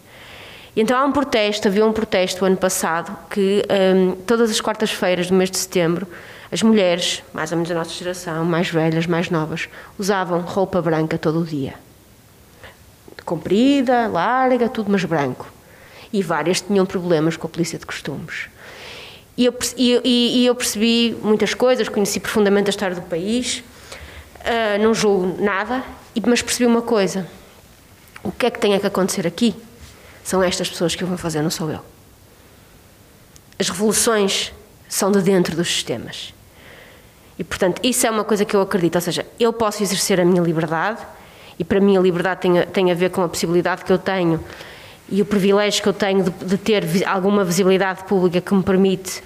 [0.76, 5.28] E então há um protesto, havia um protesto ano passado que um, todas as quartas-feiras
[5.28, 6.06] do mês de setembro
[6.54, 11.18] as mulheres, mais ou menos da nossa geração, mais velhas, mais novas, usavam roupa branca
[11.18, 11.74] todo o dia.
[13.24, 15.52] Comprida, larga, tudo, mas branco.
[16.12, 18.48] E várias tinham problemas com a polícia de costumes.
[19.36, 23.64] E eu, e, e eu percebi muitas coisas, conheci profundamente a história do país,
[24.38, 25.82] uh, não julgo nada,
[26.24, 27.26] mas percebi uma coisa:
[28.22, 29.56] o que é que tem que acontecer aqui?
[30.24, 31.80] São estas pessoas que o vão fazer, não sou eu.
[33.58, 34.52] As revoluções
[34.88, 36.34] são de dentro dos sistemas.
[37.38, 38.94] E, portanto, isso é uma coisa que eu acredito.
[38.94, 41.00] Ou seja, eu posso exercer a minha liberdade,
[41.58, 43.98] e para mim a liberdade tem a, tem a ver com a possibilidade que eu
[43.98, 44.42] tenho
[45.08, 49.22] e o privilégio que eu tenho de, de ter alguma visibilidade pública que me permite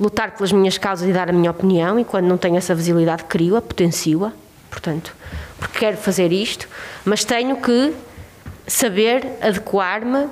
[0.00, 2.00] lutar pelas minhas causas e dar a minha opinião.
[2.00, 4.32] E quando não tenho essa visibilidade, crio-a, potencio-a.
[4.70, 5.14] Portanto,
[5.58, 6.68] porque quero fazer isto,
[7.04, 7.94] mas tenho que
[8.68, 10.28] saber adequar-me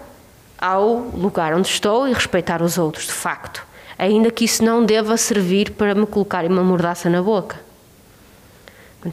[0.58, 3.66] ao lugar onde estou e respeitar os outros, de facto.
[3.98, 7.58] Ainda que isso não deva servir para me colocar uma mordaça na boca.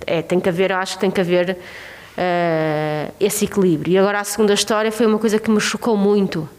[0.05, 3.93] É, tem que haver, acho que tem que haver uh, esse equilíbrio.
[3.93, 6.49] E agora a segunda história foi uma coisa que me chocou muito.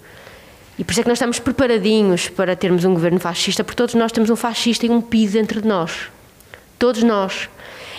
[0.79, 3.95] E por isso é que nós estamos preparadinhos para termos um governo fascista, porque todos
[3.95, 6.09] nós temos um fascista e um PID dentro de nós.
[6.79, 7.49] Todos nós.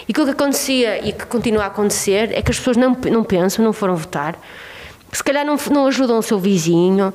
[0.08, 3.24] E aquilo que acontecia e que continua a acontecer é que as pessoas não, não
[3.24, 4.38] pensam, não foram votar,
[5.16, 7.14] se calhar não, não ajudam o seu vizinho,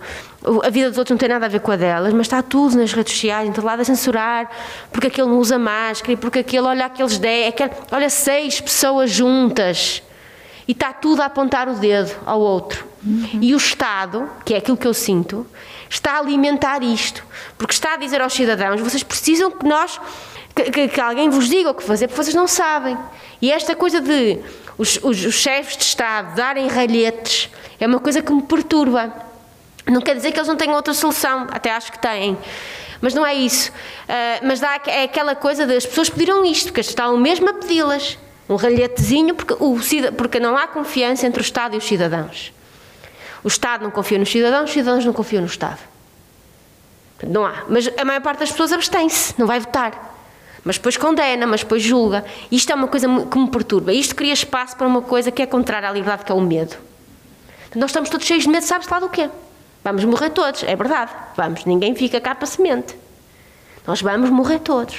[0.64, 2.76] a vida dos outros não tem nada a ver com a delas, mas está tudo
[2.78, 4.50] nas redes sociais, então lá a censurar,
[4.90, 9.10] porque aquele não usa máscara, e porque aquele, olha aqueles 10, aquele, olha seis pessoas
[9.10, 10.02] juntas,
[10.66, 12.86] e está tudo a apontar o dedo ao outro.
[13.04, 13.38] Uhum.
[13.40, 15.46] E o Estado, que é aquilo que eu sinto,
[15.88, 17.22] está a alimentar isto,
[17.58, 20.00] porque está a dizer aos cidadãos, vocês precisam que nós
[20.54, 22.96] que, que, alguém vos diga o que fazer, porque vocês não sabem.
[23.40, 24.38] E esta coisa de
[24.76, 29.12] os, os, os chefes de Estado darem ralhetes é uma coisa que me perturba.
[29.86, 32.36] Não quer dizer que eles não tenham outra solução, até acho que têm.
[33.00, 33.70] Mas não é isso.
[33.70, 37.54] Uh, mas dá, é aquela coisa de as pessoas pediram isto, porque estão mesmo a
[37.54, 38.18] pedi-las.
[38.48, 39.78] Um ralhetezinho, porque, o,
[40.16, 42.52] porque não há confiança entre o Estado e os cidadãos.
[43.42, 45.78] O Estado não confia nos cidadãos, os cidadãos não confiam no Estado.
[47.26, 47.64] Não há.
[47.68, 50.09] Mas a maior parte das pessoas abstém-se, não vai votar
[50.64, 52.24] mas depois condena, mas depois julga.
[52.50, 53.92] Isto é uma coisa que me perturba.
[53.92, 56.76] Isto cria espaço para uma coisa que é contrária à liberdade, que é o medo.
[57.74, 59.30] Nós estamos todos cheios de medo, sabe-se lá do quê?
[59.82, 61.12] Vamos morrer todos, é verdade.
[61.36, 62.94] Vamos, ninguém fica cá para semente.
[63.86, 64.96] Nós vamos morrer todos.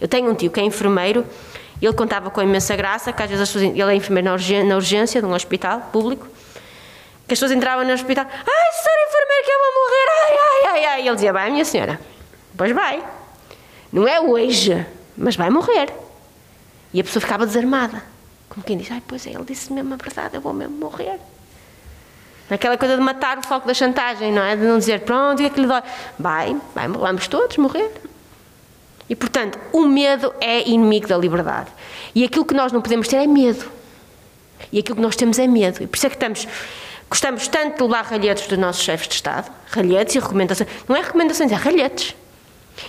[0.00, 1.26] Eu tenho um tio que é enfermeiro,
[1.80, 4.30] ele contava com imensa graça, que às vezes pessoas, ele é enfermeiro
[4.66, 6.26] na urgência, de um hospital público,
[7.26, 10.64] que as pessoas entravam no hospital, ai, senhor enfermeiro, que eu vou morrer, ai, ai,
[10.64, 11.02] ai, ai.
[11.02, 12.00] E ele dizia, vai, minha senhora,
[12.56, 13.02] pois vai.
[13.96, 14.84] Não é hoje,
[15.16, 15.90] mas vai morrer.
[16.92, 18.02] E a pessoa ficava desarmada.
[18.46, 21.18] Como quem diz, ai, pois é, ele disse mesmo a verdade, eu vou mesmo morrer.
[22.50, 24.54] Aquela coisa de matar o foco da chantagem, não é?
[24.54, 25.80] De não dizer, pronto, e aquilo dói.
[26.18, 27.90] Vai, vai, vamos todos morrer.
[29.08, 31.70] E, portanto, o medo é inimigo da liberdade.
[32.14, 33.64] E aquilo que nós não podemos ter é medo.
[34.70, 35.82] E aquilo que nós temos é medo.
[35.82, 36.46] E por isso é que estamos,
[37.08, 40.68] gostamos tanto de levar ralhetes dos nossos chefes de Estado, ralhetes e recomendações.
[40.86, 42.14] Não é recomendações, é ralhetes.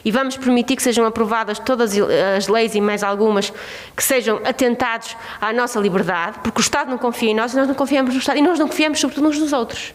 [0.03, 1.93] E vamos permitir que sejam aprovadas todas
[2.37, 3.51] as leis e mais algumas
[3.95, 7.67] que sejam atentados à nossa liberdade, porque o Estado não confia em nós e nós
[7.67, 8.37] não confiamos no Estado.
[8.37, 9.93] E nós não confiamos, sobretudo, uns nos outros.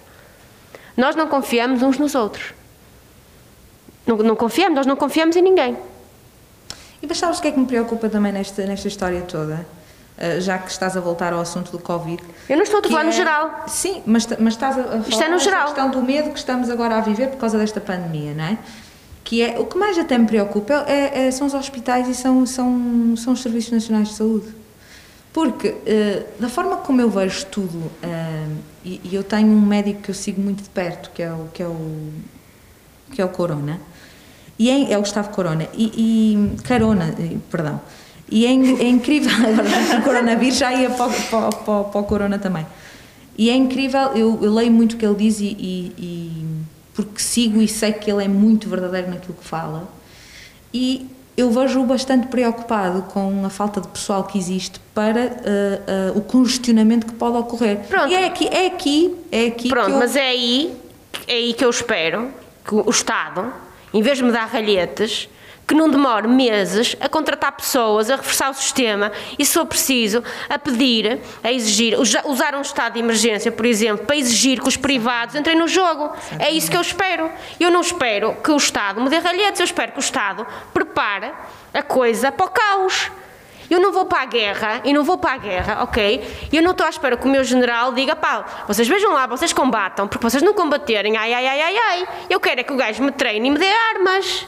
[0.96, 2.54] Nós não confiamos uns nos outros.
[4.06, 5.76] Não, não confiamos, nós não confiamos em ninguém.
[7.02, 9.66] E mas sabes o que é que me preocupa também nesta, nesta história toda?
[10.18, 12.22] uh, já que estás a voltar ao assunto do Covid.
[12.48, 13.64] Eu não estou a falar que no é- geral.
[13.66, 15.64] Sim, mas, mas estás a, a falar Isto é no geral.
[15.66, 18.58] questão do medo que estamos agora a viver por causa desta pandemia, não é?
[19.24, 22.44] Que é o que mais até me preocupa é, é- são os hospitais e são,
[22.46, 24.46] são, são os serviços nacionais de saúde.
[25.32, 28.46] Porque, eh, da forma como eu vejo tudo, eh,
[28.84, 31.46] e, e eu tenho um médico que eu sigo muito de perto, que é o,
[31.54, 32.10] que é o,
[33.12, 33.80] que é o Corona,
[34.58, 35.86] e é, é o Gustavo Corona, e,
[36.56, 37.80] e Carona, eh, perdão,
[38.30, 42.38] e é, é incrível, agora o coronavírus já ia para, para, para, para o Corona
[42.38, 42.66] também,
[43.38, 46.61] e é incrível, eu, eu leio muito o que ele diz e- e-
[46.94, 49.88] porque sigo e sei que ele é muito verdadeiro naquilo que fala,
[50.72, 56.12] e eu vejo-o bastante preocupado com a falta de pessoal que existe para eh, eh,
[56.14, 57.78] o congestionamento que pode ocorrer.
[57.88, 58.08] Pronto.
[58.10, 59.98] E é aqui, é aqui, é aqui Pronto, eu...
[59.98, 60.76] mas é aí,
[61.26, 62.30] é aí que eu espero
[62.64, 63.52] que o Estado,
[63.94, 65.28] em vez de me dar ralhetes,
[65.66, 70.22] que não demore meses a contratar pessoas, a reforçar o sistema e, se for preciso,
[70.48, 74.68] a pedir, a exigir, usa- usar um estado de emergência, por exemplo, para exigir que
[74.68, 76.12] os privados entrem no jogo.
[76.38, 77.30] É isso que eu espero.
[77.58, 81.30] Eu não espero que o Estado me dê ralhetes, eu espero que o Estado prepare
[81.72, 83.10] a coisa para o caos.
[83.70, 86.48] Eu não vou para a guerra, e não vou para a guerra, ok?
[86.52, 89.50] Eu não estou à espera que o meu general diga, pá, vocês vejam lá, vocês
[89.54, 92.08] combatam, porque vocês não combaterem, ai, ai, ai, ai, ai.
[92.28, 94.46] Eu quero é que o gajo me treine e me dê armas.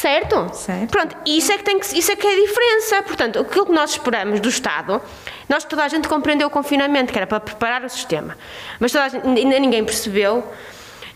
[0.00, 0.48] Certo?
[0.54, 0.90] Certo.
[0.90, 3.02] Pronto, isso é que, tem que, isso é que é a diferença.
[3.02, 4.98] Portanto, aquilo que nós esperamos do Estado,
[5.46, 8.34] nós toda a gente compreendeu o confinamento, que era para preparar o sistema.
[8.78, 10.42] Mas toda a gente, ainda ninguém percebeu.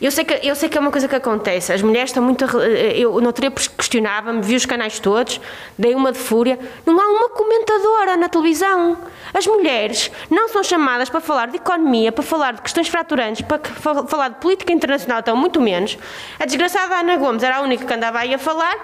[0.05, 1.73] Eu sei, que, eu sei que é uma coisa que acontece.
[1.73, 2.45] As mulheres estão muito.
[2.61, 5.41] eh, Eu no outro dia questionava-me, vi os canais todos,
[5.79, 6.59] dei uma de fúria.
[6.85, 8.99] Não há uma comentadora na televisão.
[9.33, 13.59] As mulheres não são chamadas para falar de economia, para falar de questões fraturantes, para
[14.07, 15.97] falar de política internacional, então muito menos.
[16.39, 18.77] A desgraçada Ana Gomes era a única que andava aí a falar.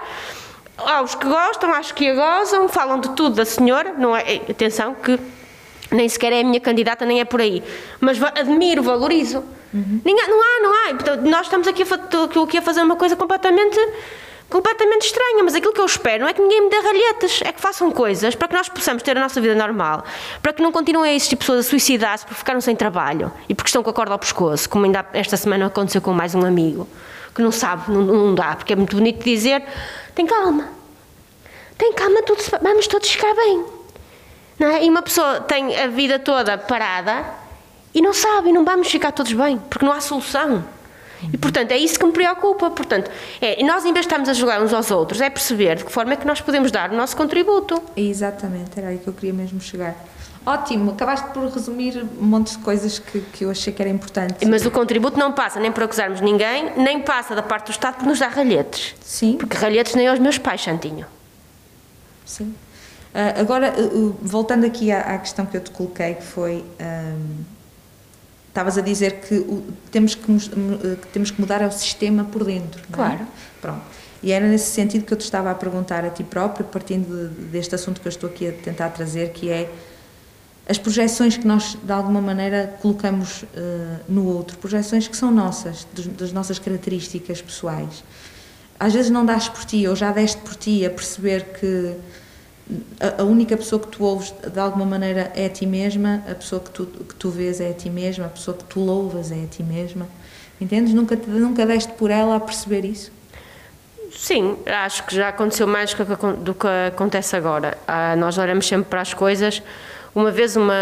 [0.75, 3.93] Há os que gostam, acho que a gozam, falam de tudo da senhora.
[3.95, 5.19] Não é, eh, atenção que
[5.91, 7.61] nem sequer é a minha candidata, nem é por aí.
[7.99, 9.43] Mas admiro, valorizo.
[9.73, 10.93] Ninguém- não há, não há.
[10.95, 13.77] Portanto, nós estamos aqui a, aqui a fazer uma coisa completamente,
[14.49, 17.53] completamente estranha, mas aquilo que eu espero não é que ninguém me dê ralhetes, é
[17.53, 20.03] que façam coisas para que nós possamos ter a nossa vida normal,
[20.41, 23.69] para que não continuem a existir pessoas a suicidar-se porque ficaram sem trabalho e porque
[23.69, 26.85] estão com a corda ao pescoço, como ainda esta semana aconteceu com mais um amigo,
[27.33, 29.63] que não sabe, não, não dá, porque é muito bonito dizer,
[30.13, 30.67] tem calma,
[31.77, 33.63] tem calma, tudo vamos todos ficar bem.
[34.59, 34.83] É?
[34.85, 37.25] E uma pessoa tem a vida toda parada
[37.93, 40.63] e não sabe, e não vamos ficar todos bem, porque não há solução.
[41.31, 42.71] E portanto é isso que me preocupa.
[42.71, 45.75] Portanto, é, e nós em vez de estarmos a jogar uns aos outros, é perceber
[45.75, 47.81] de que forma é que nós podemos dar o nosso contributo.
[47.95, 49.95] Exatamente, era aí que eu queria mesmo chegar.
[50.43, 54.43] Ótimo, acabaste por resumir um monte de coisas que, que eu achei que era importante.
[54.47, 57.97] Mas o contributo não passa nem por acusarmos ninguém, nem passa da parte do Estado
[57.97, 58.95] por nos dar ralhetes.
[59.01, 61.05] Sim, Porque ralhetes nem aos meus pais, Santinho.
[62.25, 62.55] sim.
[63.13, 66.63] Ah, agora, uh, uh, voltando aqui à, à questão que eu te coloquei, que foi.
[66.79, 67.43] ahm,
[68.51, 70.39] Estavas a dizer que o- temos que, uh,
[71.01, 72.81] que temos que mudar o sistema por dentro.
[72.89, 73.07] não é?
[73.09, 73.27] Claro.
[73.61, 73.81] Pronto.
[74.21, 77.45] E era nesse sentido que eu te estava a perguntar a ti próprio, partindo de-
[77.45, 79.71] deste assunto que eu estou aqui a tentar trazer, que é
[80.69, 85.87] as projeções que nós, de alguma maneira, colocamos eh, no outro, projeções que são nossas,
[85.93, 88.03] dos- das nossas características pessoais.
[88.79, 91.93] Às vezes não dás por ti, ou já deste por ti, a perceber que
[92.99, 96.35] a, a única pessoa que tu ouves, de alguma maneira, é a ti mesma, a
[96.35, 99.31] pessoa que tu, que tu vês é a ti mesma, a pessoa que tu louvas
[99.31, 100.07] é a ti mesma.
[100.59, 100.93] Entendes?
[100.93, 103.11] Nunca, te- nunca deste por ela a perceber isso?
[104.13, 107.77] Sim, acho que já aconteceu mais do que, acontece agora.
[107.87, 109.63] Ah, nós olhamos sempre para as coisas.
[110.13, 110.73] Uma vez uma,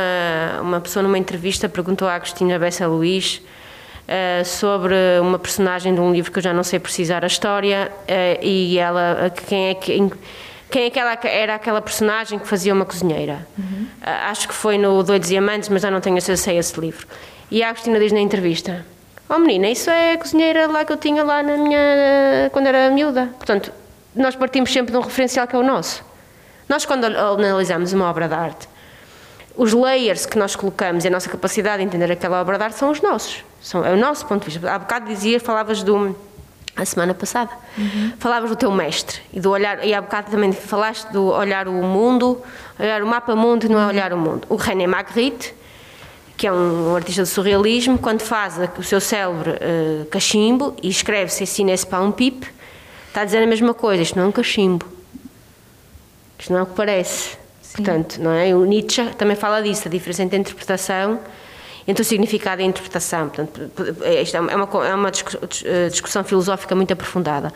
[0.62, 3.42] uma pessoa numa entrevista perguntou à Agostina Bessa Luís
[4.08, 7.92] ah, sobre uma personagem de um livro que eu já não sei precisar a história
[8.08, 10.12] ah, e ela, ah, quem é que...
[10.78, 13.48] em- Quem é era aquela personagem que fazia uma cozinheira?
[14.02, 16.80] Ah, acho que foi no Doidos e Amantes, mas já não tenho acesso a esse
[16.80, 17.08] livro.
[17.52, 18.86] E a Agostina diz na entrevista:
[19.28, 22.50] Oh menina, isso é a cozinheira lá que eu tinha lá na minha.
[22.52, 23.30] quando era miúda.
[23.38, 23.72] Portanto,
[24.16, 26.04] nós partimos sempre de um referencial que é o nosso.
[26.68, 28.70] Nós, quando analisamos uma obra de arte,
[29.56, 32.78] os layers que nós colocamos e a nossa capacidade de entender aquela obra de arte
[32.78, 33.44] são os nossos.
[33.62, 34.72] São, é o nosso ponto de vista.
[34.74, 36.16] Há bocado dizia, falavas do.
[36.82, 37.52] A semana passada,
[38.18, 41.74] falavas do teu mestre e do olhar, e há bocado também falaste do olhar o
[41.74, 42.42] mundo,
[42.80, 44.48] olhar o mapa mundo e não é olhar o mundo.
[44.50, 45.54] O René Magritte,
[46.38, 51.30] que é um, artista de surrealismo, quando faz o seu célebre eh, cachimbo e escreve
[51.32, 52.48] Se n'est pas un pipe,
[53.10, 54.86] está a dizer a mesma coisa, isto não é um cachimbo.
[56.40, 57.38] Isto não é o que parece.
[57.76, 58.56] Portanto, não é?
[58.56, 61.20] O Nietzsche também fala disso, a diferença entre a interpretação,
[61.90, 63.30] entre o significado e a interpretação.
[63.30, 63.72] Portanto,
[64.04, 65.12] é- isto é uma, é uma é
[65.66, 67.52] eh, discussão filosófica muito aprofundada.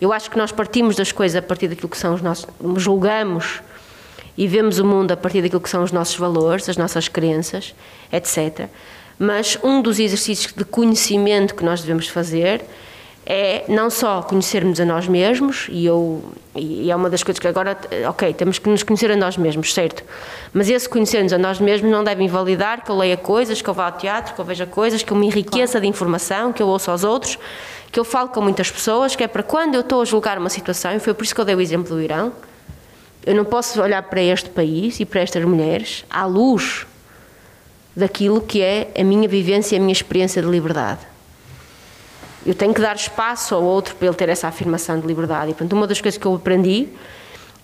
[0.00, 3.60] Eu acho que nós partimos das coisas a partir daquilo que são os nossos, julgamos
[4.38, 7.74] e vemos o mundo a partir daquilo que são os nossos valores, as nossas crenças,
[8.10, 8.68] etc.
[9.18, 12.64] Mas um dos exercícios de conhecimento que nós devemos fazer
[13.26, 16.22] é não só conhecermos a nós mesmos, e, eu,
[16.54, 17.76] e é uma das coisas que agora,
[18.08, 20.04] ok, temos que nos conhecer a nós mesmos, certo?
[20.52, 23.72] Mas esse conhecer-nos a nós mesmos não deve invalidar que eu leia coisas, que eu
[23.72, 25.82] vá ao teatro, que eu veja coisas, que eu me enriqueça claro.
[25.82, 27.38] de informação, que eu ouça aos outros,
[27.90, 30.50] que eu falo com muitas pessoas, que é para quando eu estou a julgar uma
[30.50, 32.30] situação, e foi por isso que eu dei o exemplo do Irão,
[33.24, 36.86] eu não posso olhar para este país e para estas mulheres à luz
[37.96, 41.13] daquilo que é a minha vivência e a minha experiência de liberdade
[42.44, 45.50] eu tenho que dar espaço ao outro para ele ter essa afirmação de liberdade.
[45.50, 46.88] E, portanto, uma das coisas que eu aprendi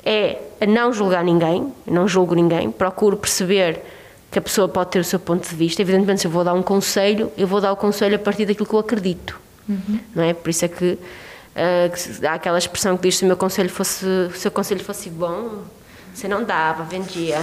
[0.04, 3.82] é a não julgar ninguém, não julgo ninguém, procuro perceber
[4.30, 5.82] que a pessoa pode ter o seu ponto de vista.
[5.82, 8.66] Evidentemente, se eu vou dar um conselho, eu vou dar o conselho a partir daquilo
[8.66, 9.38] que eu acredito.
[9.68, 10.00] Uhum.
[10.14, 10.32] Não é?
[10.32, 13.68] Por isso é que, uh, que, há aquela expressão que diz se o meu conselho
[13.68, 15.62] fosse, se o conselho fosse bom,
[16.14, 17.38] você não dava, vendia.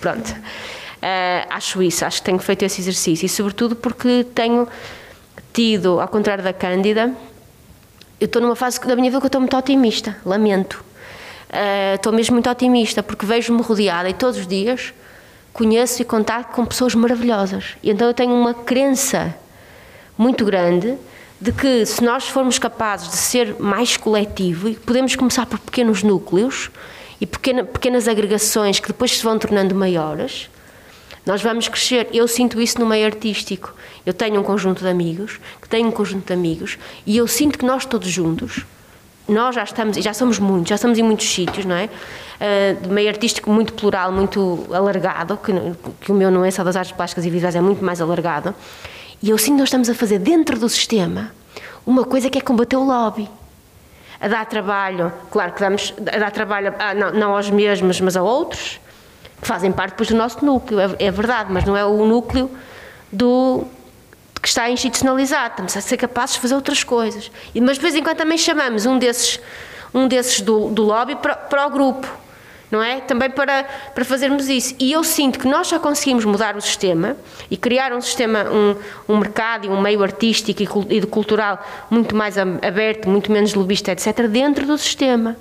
[0.00, 0.30] Pronto.
[0.30, 4.66] Uh, acho isso, acho que tenho feito esse exercício e sobretudo porque tenho
[5.54, 7.14] tido, ao contrário da Cândida,
[8.20, 10.84] eu estou numa fase da minha vida que eu estou muito otimista, lamento.
[11.48, 14.92] Uh, estou mesmo muito otimista porque vejo-me rodeada e todos os dias
[15.52, 17.76] conheço e contato com pessoas maravilhosas.
[17.80, 19.32] E então eu tenho uma crença
[20.18, 20.98] muito grande
[21.40, 26.02] de que se nós formos capazes de ser mais coletivo e podemos começar por pequenos
[26.02, 26.70] núcleos
[27.20, 30.50] e pequena, pequenas agregações que depois se vão tornando maiores,
[31.26, 32.08] nós vamos crescer.
[32.12, 33.74] Eu sinto isso no meio artístico.
[34.04, 37.58] Eu tenho um conjunto de amigos, que tenho um conjunto de amigos, e eu sinto
[37.58, 38.64] que nós todos juntos,
[39.26, 41.88] nós já estamos, e já somos muitos, já estamos em muitos sítios, não é?
[41.88, 45.52] Uh, de meio artístico muito plural, muito alargado, que,
[46.02, 48.54] que o meu não é só das artes plásticas e visuais, é muito mais alargado.
[49.22, 51.32] E eu sinto que nós estamos a fazer dentro do sistema
[51.86, 53.28] uma coisa que é combater o lobby.
[54.20, 58.16] A dar trabalho, claro que damos, a dar trabalho a, não, não aos mesmos, mas
[58.16, 58.78] a outros,
[59.40, 62.50] que fazem parte depois do nosso núcleo, é, é verdade, mas não é o núcleo
[63.12, 63.66] do,
[64.44, 67.30] que está institucionalizado, estamos a ser capazes de fazer outras coisas.
[67.54, 69.40] E, mas de vez em quando também chamamos um desses,
[69.94, 72.06] um desses do, do lobby para, para o grupo,
[72.70, 73.00] não é?
[73.00, 73.64] Também para,
[73.94, 74.74] para fazermos isso.
[74.78, 77.16] E eu sinto que nós só conseguimos mudar o sistema
[77.50, 82.14] e criar um sistema, um, um mercado e um meio artístico e, e cultural muito
[82.14, 85.38] mais aberto, muito menos lobista, etc., dentro do sistema.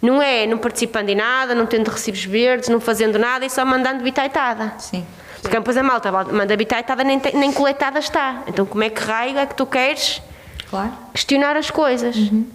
[0.00, 3.64] Não é não participando em nada, não tendo recibos verdes, não fazendo nada e só
[3.64, 4.74] mandando bitaitada.
[4.78, 5.06] Sim.
[5.40, 8.42] Porque depois a malta manda bitaitada nem, nem coletada está.
[8.46, 10.20] Então como é que raio é que tu queres
[10.68, 10.92] claro.
[11.12, 12.16] questionar as coisas?
[12.16, 12.46] Uhum.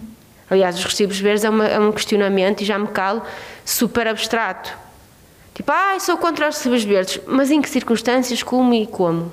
[0.50, 3.22] Aliás, os recibos verdes é, uma, é, um questionamento, e já me calo,
[3.64, 4.76] super abstrato.
[5.54, 7.20] Tipo, ah, sou contra os recibos verdes.
[7.26, 9.32] Mas em que circunstâncias, como e como?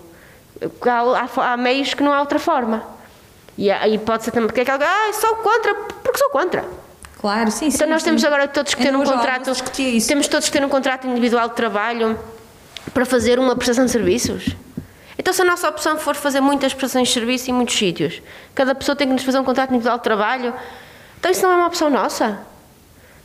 [0.82, 2.84] Há, há, há meios que não há outra forma.
[3.58, 6.66] E aí pode ser também porque é que alguém, ah, sou contra, porque sou contra.
[7.20, 8.10] Claro, sim, então sim, nós sim.
[8.10, 9.52] temos agora todos que ter um contrato.
[10.08, 12.18] Temos todos que ter um contrato individual de trabalho
[12.94, 14.56] para fazer uma prestação de serviços.
[15.18, 18.22] Então, se a nossa opção for fazer muitas prestações de serviço em muitos sítios,
[18.56, 20.54] cada pessoa tem que nos fazer um contrato individual de trabalho,
[21.20, 22.40] então isso não é uma opção nossa?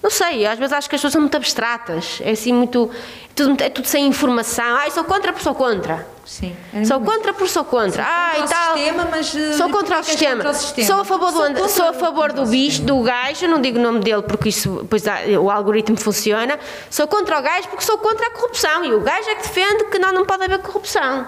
[0.04, 2.90] Não sei, às vezes acho que as pessoas são muito abstratas, é assim muito.
[3.34, 4.76] Tudo, é tudo sem informação.
[4.76, 6.06] Ah, sou contra por sou contra.
[6.26, 6.54] Sim.
[6.84, 8.04] Sou contra por sou contra.
[8.06, 8.76] Ah, e tal.
[8.76, 10.36] Sistema, mas, eh, sou contra o, sistema.
[10.36, 10.86] contra o sistema.
[10.86, 13.82] Sou a favor do, sou, sou a favor do bicho, do gajo, não digo o
[13.82, 15.04] nome dele porque isso, pois
[15.40, 16.60] o algoritmo funciona.
[16.90, 18.84] Sou contra o gajo porque sou contra a corrupção.
[18.84, 21.26] E o gajo é que defende que não, não pode haver corrupção.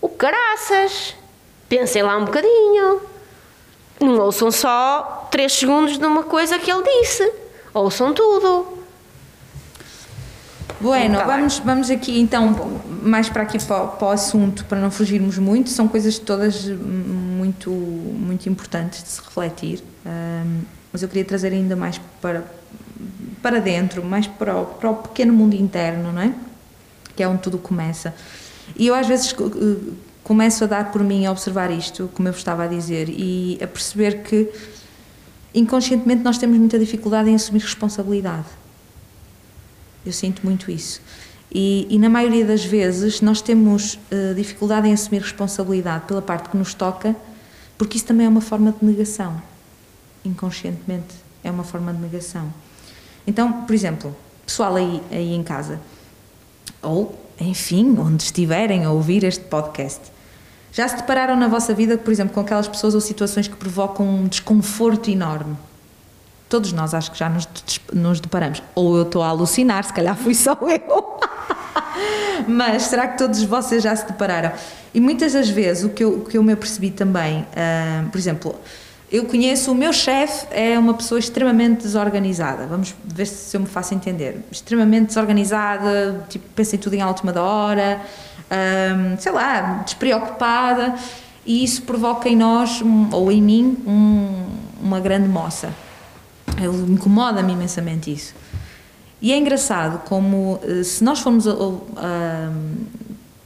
[0.00, 1.14] O caraças.
[1.68, 3.00] Pensem lá um bocadinho.
[4.00, 7.41] Não ouçam só 3 segundos de uma coisa que ele disse.
[7.74, 8.82] Ouçam tudo.
[10.80, 14.90] Bueno, tá vamos, vamos aqui então mais para aqui para, para, o assunto, para não
[14.90, 20.60] fugirmos muito, são coisas todas muito, muito importantes de se refletir, um,
[20.92, 22.44] mas eu queria trazer ainda mais para,
[23.40, 26.32] para dentro, mais para o, para o pequeno mundo interno, não é?
[27.16, 28.14] Que é onde tudo começa.
[28.76, 29.92] E eu às vezes eh,
[30.22, 33.58] começo a dar por mim a observar isto, como eu vos estava a dizer, e
[33.62, 34.48] a perceber que
[35.54, 38.46] inconscientemente nós temos muita dificuldade em assumir responsabilidade
[40.04, 41.00] eu sinto muito isso.
[41.50, 46.48] E, e na maioria das vezes nós temos uh, dificuldade em assumir responsabilidade pela parte
[46.48, 47.14] que nos toca,
[47.76, 49.40] porque isso também é uma forma de negação.
[50.24, 52.52] Inconscientemente é uma forma de negação.
[53.26, 55.80] Então, por exemplo, pessoal aí, aí em casa,
[56.80, 60.00] ou enfim, onde estiverem a ouvir este podcast,
[60.72, 64.08] já se depararam na vossa vida, por exemplo, com aquelas pessoas ou situações que provocam
[64.08, 65.54] um desconforto enorme?
[66.48, 67.46] Todos nós acho que já nos,
[67.92, 68.62] nos deparamos.
[68.74, 71.20] Ou eu estou a alucinar, se calhar fui só eu.
[72.48, 74.52] Mas será que todos vocês já se depararam?
[74.94, 78.18] E muitas das vezes o que eu, o que eu me apercebi também, uh, por
[78.18, 78.54] exemplo,
[79.10, 82.66] eu conheço o meu chefe, é uma pessoa extremamente desorganizada.
[82.66, 84.40] Vamos ver se eu me faço entender.
[84.50, 88.00] Extremamente desorganizada, tipo, pensa em tudo em última da hora,
[88.52, 90.94] hum, sei lá, despreocupada,
[91.44, 94.44] e isso provoca em nós, um, ou em mim, um,
[94.80, 95.72] uma grande moça.
[96.88, 98.34] Incomoda-me imensamente isso.
[99.20, 102.52] E é engraçado como, eh, se nós formos a, a,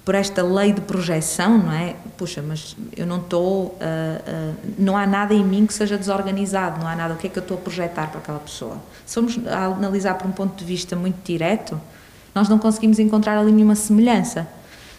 [0.06, 1.96] por esta lei de projeção, não é?
[2.16, 3.66] Puxa, mas eu não estou.
[3.66, 7.12] Uh, não há nada em mim que seja desorganizado, não há nada.
[7.12, 8.78] O que é que eu estou a projetar para aquela pessoa?
[9.04, 11.78] Se formos a analisar por um ponto de vista muito direto,
[12.34, 14.48] nós não conseguimos encontrar ali nenhuma semelhança.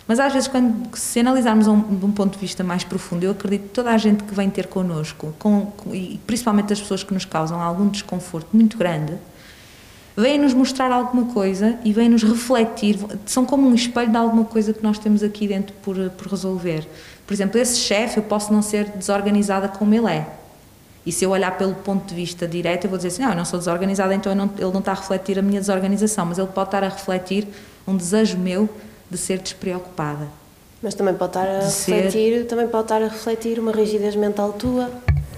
[0.07, 3.31] Mas às vezes, quando, se analisarmos um, de um ponto de vista mais profundo, eu
[3.31, 7.03] acredito que toda a gente que vem ter connosco, com, com, e principalmente as pessoas
[7.03, 9.13] que nos causam algum desconforto muito grande,
[10.15, 14.81] vêm-nos mostrar alguma coisa e vêm-nos refletir, são como um espelho de alguma coisa que
[14.81, 16.87] nós temos aqui dentro por, por resolver.
[17.25, 20.25] Por exemplo, esse chefe, eu posso não ser desorganizada como ele é.
[21.05, 23.35] E se eu olhar pelo ponto de vista direto, eu vou dizer assim: não, eu
[23.35, 26.47] não sou desorganizada, então não, ele não está a refletir a minha desorganização, mas ele
[26.47, 27.47] pode estar a refletir
[27.87, 28.69] um desejo meu
[29.09, 30.27] de ser despreocupada.
[30.81, 32.45] Mas também pode estar a refletir, ser...
[32.45, 34.91] também pode estar a refletir uma rigidez mental tua,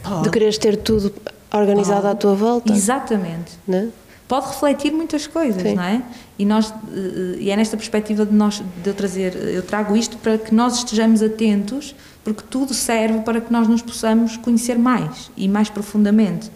[0.04, 0.24] pode.
[0.24, 1.14] de quereres ter tudo
[1.54, 2.14] organizado pode.
[2.14, 2.74] à tua volta.
[2.74, 3.58] Exatamente.
[3.68, 3.90] Né?
[4.30, 5.74] pode refletir muitas coisas, Sim.
[5.74, 6.04] não é?
[6.38, 10.18] E nós eh, e é nesta perspectiva de nós de eu trazer, eu trago isto
[10.18, 15.32] para que nós estejamos atentos, porque tudo serve para que nós nos possamos conhecer mais
[15.36, 16.52] e mais profundamente.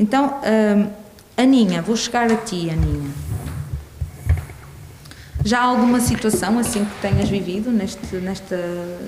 [0.00, 0.86] Então, hum,
[1.36, 3.10] Aninha, vou chegar a ti, Aninha.
[5.44, 8.56] Já há alguma situação assim que tenhas vivido neste, nesta,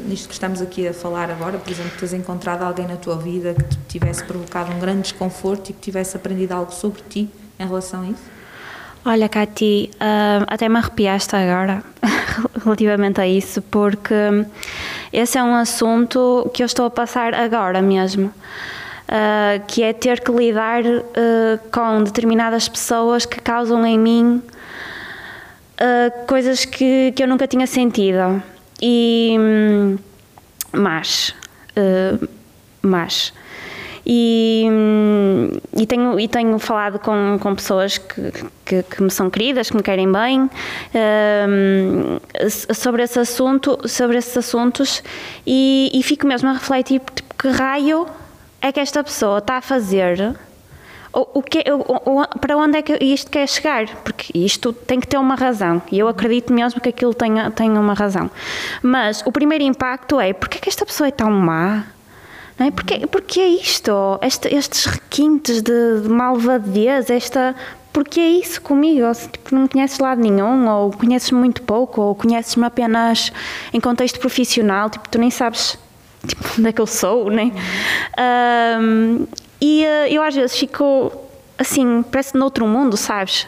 [0.07, 1.57] nisto que estamos aqui a falar agora?
[1.57, 5.71] Por exemplo, tens encontrado alguém na tua vida que te tivesse provocado um grande desconforto
[5.71, 7.31] e que tivesse aprendido algo sobre ti?
[7.59, 8.37] em relação a isso?
[9.05, 11.83] Olha, Cati, uh, até me arrepiaste agora
[12.65, 14.15] relativamente a isso, porque
[15.13, 18.33] esse é um assunto que eu estou a passar agora mesmo.
[19.07, 21.01] Uh, que é ter que lidar uh,
[21.71, 24.43] com determinadas pessoas que causam em mim
[26.27, 28.43] coisas que, que eu nunca tinha sentido.
[28.81, 29.37] E.
[29.39, 29.99] Hum,
[30.73, 31.35] mas.
[32.83, 33.33] mas
[34.09, 34.65] e,
[35.77, 38.33] e, tenho, e tenho falado com, com pessoas que,
[38.65, 40.49] que, que me são queridas, que me querem bem,
[40.95, 42.21] um,
[42.73, 45.03] sobre esse assunto, sobre esses assuntos,
[45.45, 48.07] e, e fico mesmo a refletir tipo, que raio
[48.63, 50.37] é que esta pessoa está a fazer
[51.21, 53.87] o, que, o, para onde é que isto quer chegar?
[54.05, 57.81] Porque isto tem que ter uma razão e eu acredito mesmo que aquilo tenha, tenha
[57.81, 58.31] uma razão.
[58.83, 61.85] Mas o primeiro impacto é: porque é que esta pessoa é tão má?
[62.59, 62.71] Não é?
[62.71, 63.93] Porque, porque é isto,
[64.23, 67.55] este, estes requintes de, de malvadez, esta
[67.93, 72.15] porque é isso comigo, tipo, não me conheces lado nenhum, ou conheces muito pouco, ou
[72.15, 73.33] conheces-me apenas
[73.73, 75.79] em contexto profissional, tipo, tu nem sabes
[76.27, 77.53] tipo, onde é que eu sou, né?
[78.79, 79.27] Um,
[79.61, 81.13] e uh, eu às vezes fico
[81.59, 83.47] assim, parece noutro mundo, sabes?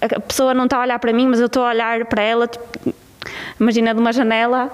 [0.00, 2.46] A pessoa não está a olhar para mim, mas eu estou a olhar para ela,
[2.46, 2.94] tipo,
[3.58, 4.70] imagina de uma janela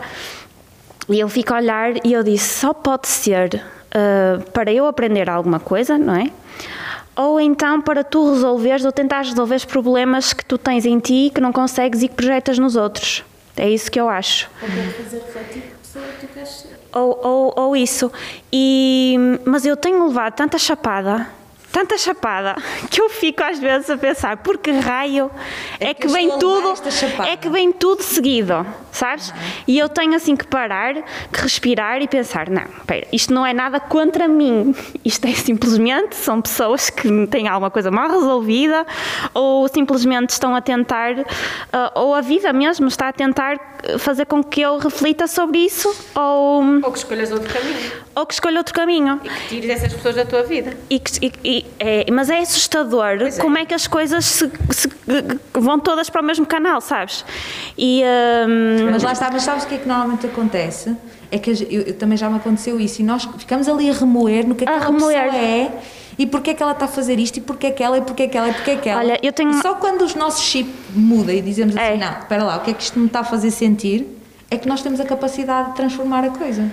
[1.08, 3.62] e eu fico a olhar e eu disse: só pode ser
[3.94, 6.30] uh, para eu aprender alguma coisa, não é?
[7.16, 11.30] Ou então para tu resolveres ou tentar resolver os problemas que tu tens em ti
[11.32, 13.22] que não consegues e que projetas nos outros.
[13.56, 14.50] É isso que eu acho.
[14.60, 16.73] Ou fazer refletir a pessoa que tu queres ser.
[16.94, 18.10] Ou, ou, ou isso.
[18.52, 21.28] E, mas eu tenho levado tanta chapada
[21.74, 22.54] tanta chapada
[22.88, 25.28] que eu fico às vezes a pensar por que raio
[25.80, 26.72] é, é que, que vem tudo
[27.26, 29.30] é que vem tudo seguido sabes?
[29.30, 29.36] Uhum.
[29.66, 33.52] e eu tenho assim que parar que respirar e pensar não pera, isto não é
[33.52, 34.74] nada contra mim.
[35.04, 38.86] Isto é simplesmente são pessoas que têm alguma coisa mal resolvida
[39.34, 41.24] ou simplesmente estão a tentar uh,
[41.94, 43.58] ou a vida mesmo está a tentar
[43.98, 48.34] fazer com que eu reflita sobre isso ou ou que escolhas outro caminho ou que
[48.34, 52.06] escolha outro caminho e que tires essas pessoas da tua vida e, que, e, é,
[52.10, 53.30] mas é assustador é.
[53.32, 54.88] como é que as coisas se, se,
[55.52, 57.24] vão todas para o mesmo canal, sabes?
[57.76, 58.02] E,
[58.48, 58.90] um...
[58.90, 60.96] Mas lá está, mas sabes o que é que normalmente acontece?
[61.30, 64.46] É que eu, eu, também já me aconteceu isso e nós ficamos ali a remoer
[64.46, 65.24] no que aquela remoer.
[65.24, 65.72] pessoa é
[66.18, 68.02] e porque é que ela está a fazer isto e porque é que ela e
[68.02, 69.00] porque é que ela e porque é que ela.
[69.00, 69.50] Olha, eu tenho...
[69.50, 71.96] E só quando os nossos chip muda e dizemos assim, é.
[71.96, 74.06] não, espera lá, o que é que isto me está a fazer sentir,
[74.50, 76.70] é que nós temos a capacidade de transformar a coisa.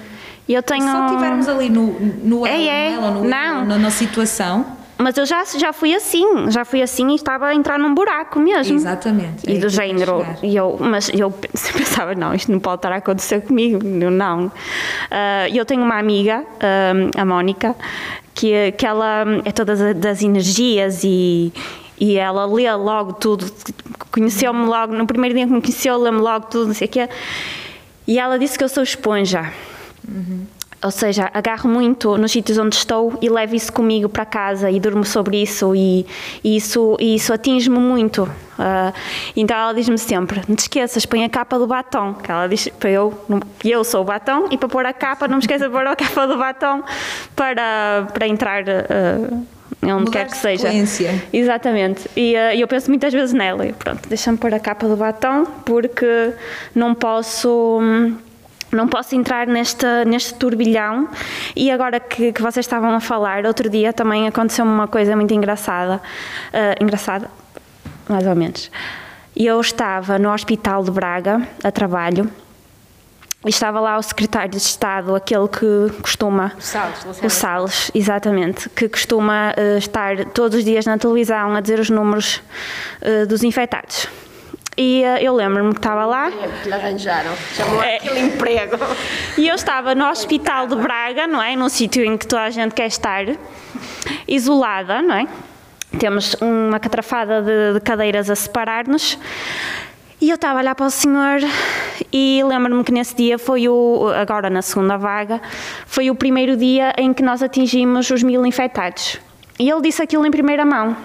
[0.53, 0.83] Eu tenho...
[0.83, 2.91] Se só estivermos ali no, no é, é.
[2.93, 3.65] Ela, no, não.
[3.65, 7.55] na, na situação mas eu já, já fui assim, já fui assim e estava a
[7.55, 8.75] entrar num buraco mesmo.
[8.75, 9.49] Exatamente.
[9.49, 11.31] E é do género, e eu, mas eu
[11.75, 14.45] pensava, não, isto não pode estar a acontecer comigo, não.
[14.45, 14.51] Uh,
[15.51, 17.75] eu tenho uma amiga, uh, a Mónica,
[18.35, 21.51] que, que ela é todas das energias e,
[21.99, 23.51] e ela lê logo tudo,
[24.11, 27.09] conheceu-me logo, no primeiro dia que me conheceu, lê-me logo tudo, não sei o quê.
[28.07, 29.51] E ela disse que eu sou esponja.
[30.07, 30.45] Uhum.
[30.83, 34.79] ou seja, agarro muito nos sítios onde estou e levo isso comigo para casa e
[34.79, 36.05] durmo sobre isso e,
[36.43, 38.23] e isso, e isso atinge-me muito.
[38.23, 38.93] Uh,
[39.35, 42.13] então ela diz-me sempre: não te esqueças, põe a capa do batom.
[42.15, 43.13] Que ela diz para eu,
[43.63, 45.95] eu sou o batom e para pôr a capa, não me esqueça de pôr a
[45.95, 46.83] capa do batom
[47.35, 48.63] para, para entrar.
[48.63, 49.45] Uh,
[49.83, 50.69] onde Mudar quer que seja.
[51.33, 52.07] Exatamente.
[52.15, 53.65] E uh, eu penso muitas vezes nela.
[53.79, 56.33] Pronto, deixa-me pôr a capa do batom porque
[56.75, 57.79] não posso.
[57.81, 58.15] hum,
[58.71, 61.09] Não posso entrar neste, neste turbilhão.
[61.55, 65.33] E agora que, que vocês estavam a falar, outro dia também aconteceu-me uma coisa muito
[65.33, 66.01] engraçada.
[66.53, 67.29] Uh, engraçada,
[68.07, 68.71] mais ou menos.
[69.35, 72.29] Eu estava no Hospital de Braga, a trabalho,
[73.43, 76.51] e estava lá o secretário de Estado, aquele que costuma.
[76.57, 81.59] O Salles, O Salles, exatamente, que costuma eh, estar todos os dias na televisão a
[81.59, 82.39] dizer os números
[83.01, 84.07] eh, dos infectados.
[84.81, 87.31] E eh, eu lembro-me que estava lá Que lhe arranjaram.
[87.55, 87.97] Chamou É.
[87.97, 88.77] aquele emprego.
[89.37, 91.55] e eu estava no Hospital de Braga, não é?
[91.55, 93.25] Num sítio em que toda a gente quer estar,
[94.27, 95.27] isolada, não é?
[95.99, 99.19] Temos uma catrafada de, de cadeiras a separar-nos.
[100.19, 101.41] E eu estava a olhar para o senhor
[102.11, 105.39] e lembro-me que nesse dia foi o, agora na segunda vaga,
[105.85, 109.19] foi o primeiro dia em que nós atingimos os mil infectados.
[109.59, 110.97] E ele disse aquilo em primeira mão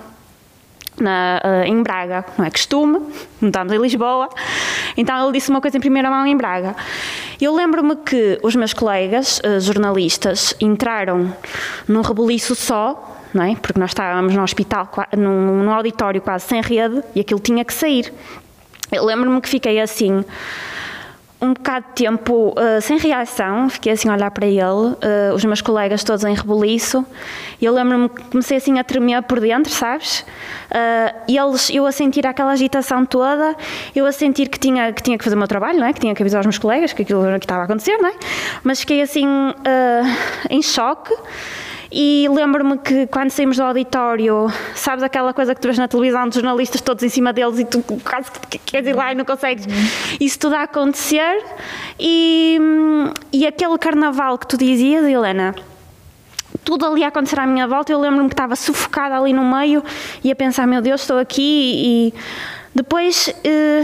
[1.00, 3.00] na, eh, em Braga, não é costume,
[3.40, 4.28] não estamos em Lisboa,
[4.96, 6.74] então ele disse uma coisa em primeira mão em Braga.
[7.40, 11.34] Eu lembro-me que os meus colegas eh, jornalistas entraram
[11.86, 13.54] num rebuliço só, não é?
[13.56, 17.74] porque nós estávamos no hospital, num, num auditório quase sem rede e aquilo tinha que
[17.74, 18.12] sair.
[18.90, 20.24] Eu lembro-me que fiquei assim
[21.40, 25.44] um bocado de tempo uh, sem reação, fiquei assim a olhar para ele, uh, os
[25.44, 27.04] meus colegas todos em rebuliço,
[27.60, 30.20] e eu lembro-me que comecei assim a tremer por dentro, sabes?
[30.20, 33.54] Uh, e eles, eu a sentir aquela agitação toda,
[33.94, 35.92] eu a sentir que tinha, que tinha que fazer o meu trabalho, não é?
[35.92, 38.14] que tinha que avisar os meus colegas que aquilo que estava a acontecer, não é?
[38.64, 39.26] mas fiquei assim
[40.48, 41.14] em choque.
[41.90, 46.26] E lembro-me que quando saímos do auditório, sabes aquela coisa que tu vês na televisão,
[46.26, 49.24] dos jornalistas todos em cima deles e tu quase que queres ir lá e não
[49.24, 49.66] consegues.
[50.20, 51.44] Isso tudo a acontecer.
[51.98, 52.58] E,
[53.32, 55.54] e aquele carnaval que tu dizias, Helena,
[56.64, 59.82] tudo ali a acontecer à minha volta, eu lembro-me que estava sufocada ali no meio
[60.24, 62.12] e a pensar, meu Deus, estou aqui.
[62.12, 62.14] E
[62.74, 63.82] depois eh,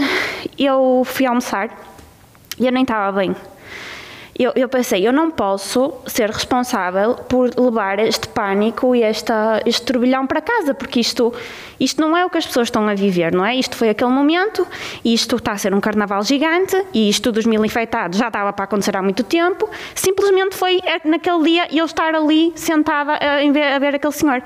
[0.59, 1.69] eu fui almoçar
[2.59, 3.35] e eu nem estava bem.
[4.37, 9.83] Eu, eu pensei, eu não posso ser responsável por levar este pânico e esta, este
[9.83, 11.31] turbilhão para casa, porque isto,
[11.79, 13.55] isto não é o que as pessoas estão a viver, não é?
[13.55, 14.65] Isto foi aquele momento,
[15.05, 18.65] isto está a ser um carnaval gigante, e isto dos mil infectados já estava para
[18.65, 23.79] acontecer há muito tempo, simplesmente foi é, naquele dia eu estar ali sentada a, a
[23.79, 24.41] ver aquele senhor.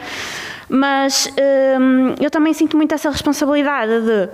[0.69, 1.33] Mas
[1.79, 4.29] hum, eu também sinto muito essa responsabilidade de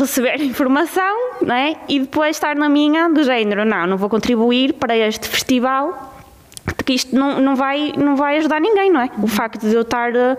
[0.00, 1.76] receber informação não é?
[1.88, 6.14] e depois estar na minha do género, não, não vou contribuir para este festival
[6.74, 9.10] porque isto não, não, vai, não vai ajudar ninguém, não é?
[9.22, 10.36] O facto de eu estar eh,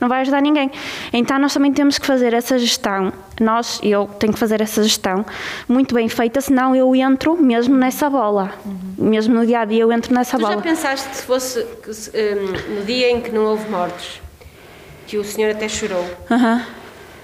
[0.00, 0.70] não vai ajudar ninguém.
[1.12, 5.24] Então nós também temos que fazer essa gestão, nós, eu tenho que fazer essa gestão
[5.68, 8.52] muito bem feita, senão eu entro mesmo nessa bola.
[8.98, 10.54] Mesmo no dia a dia eu entro nessa Tu bola.
[10.54, 14.20] já pensaste se fosse hum, no dia em que não houve mortos,
[15.06, 16.04] que o senhor até chorou,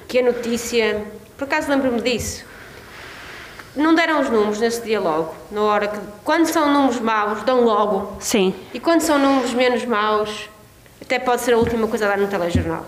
[0.08, 1.04] que a notícia,
[1.36, 2.44] por acaso lembro-me disso,
[3.74, 7.62] não deram os números nesse dia logo, na hora que, quando são números maus, dão
[7.62, 10.48] logo, Sim, e quando são números menos maus,
[11.00, 12.84] até pode ser a última coisa a dar no telejornal.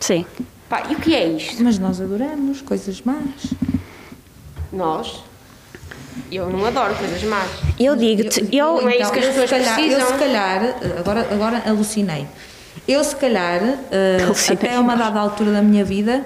[0.00, 0.24] sim.
[0.68, 1.62] Pá, e o que é isto?
[1.62, 3.52] Mas nós adoramos coisas más.
[4.72, 5.22] Nós,
[6.30, 7.46] eu não adoro coisas más.
[7.78, 10.12] Eu digo-te, eu, Não é isso que as eu, se pessoas calhar, eu precisam.
[10.12, 12.26] se calhar, agora, agora alucinei.
[12.88, 13.60] Eu se calhar,
[14.24, 14.56] Alucinei.
[14.70, 16.24] até uma dada altura da minha vida,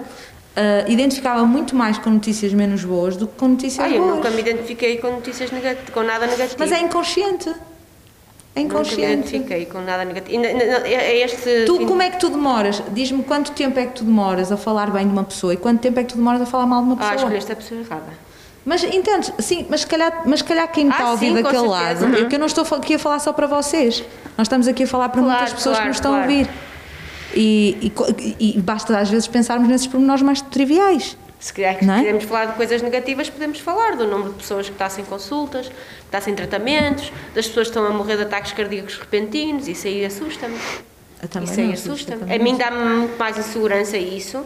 [0.57, 4.17] eh, identificava muito mais com notícias menos boas do que com notícias Ai, eu boas.
[4.17, 6.57] nunca me identifiquei com notícias negativas, com nada negativo.
[6.59, 7.49] Mas é inconsciente.
[7.49, 9.13] É Nunca me inconsciente.
[9.29, 10.43] identifiquei com nada negativo.
[10.43, 12.83] N- é este Tu, como é que tu demoras?
[12.93, 15.81] Diz-me quanto tempo é que tu demoras a falar bem de uma pessoa e quanto
[15.81, 17.17] tempo é que tu demoras a falar mal de uma Ah, pessoa?
[17.17, 18.27] escolheste a pessoa errada.
[18.65, 19.31] Mas entendes?
[19.39, 22.05] Sim, mas se calhar, mas calhar quem me Ah, está a ouvir sim, daquele lado,
[22.17, 24.03] eu que eu não estou aqui a falar só para vocês.
[24.39, 26.25] Nós estamos aqui a falar para Claro, muitas pessoas que claro, nos estão claro.
[26.25, 26.49] a ouvir.
[27.37, 27.93] E,
[28.41, 31.17] e e basta às vezes pensarmos nesses pormenores mais triviais.
[31.39, 31.99] Se calhar que Não é?
[31.99, 35.69] quisermos falar de coisas negativas, podemos falar do número de pessoas que está sem consultas,
[35.69, 35.75] que
[36.07, 40.05] está sem tratamentos, das pessoas que estão a morrer de ataques cardíacos repentinos, isso aí
[40.05, 40.57] assusta-me.
[41.43, 42.35] Isso aí assusta-me.
[42.35, 44.43] A mim dá-me muito mais insegurança isso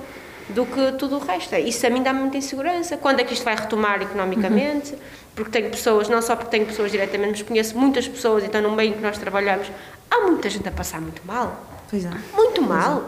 [0.49, 1.55] do que tudo o resto.
[1.55, 2.97] Isso a mim dá-me muita insegurança.
[2.97, 4.95] Quando é que isto vai retomar economicamente?
[5.34, 8.72] Porque tenho pessoas, não só porque tenho pessoas diretamente, mas conheço muitas pessoas, então no
[8.72, 9.70] meio em que nós trabalhamos,
[10.11, 11.80] há muita gente a passar muito mal.
[11.91, 12.11] Pois é.
[12.34, 13.03] Muito mal.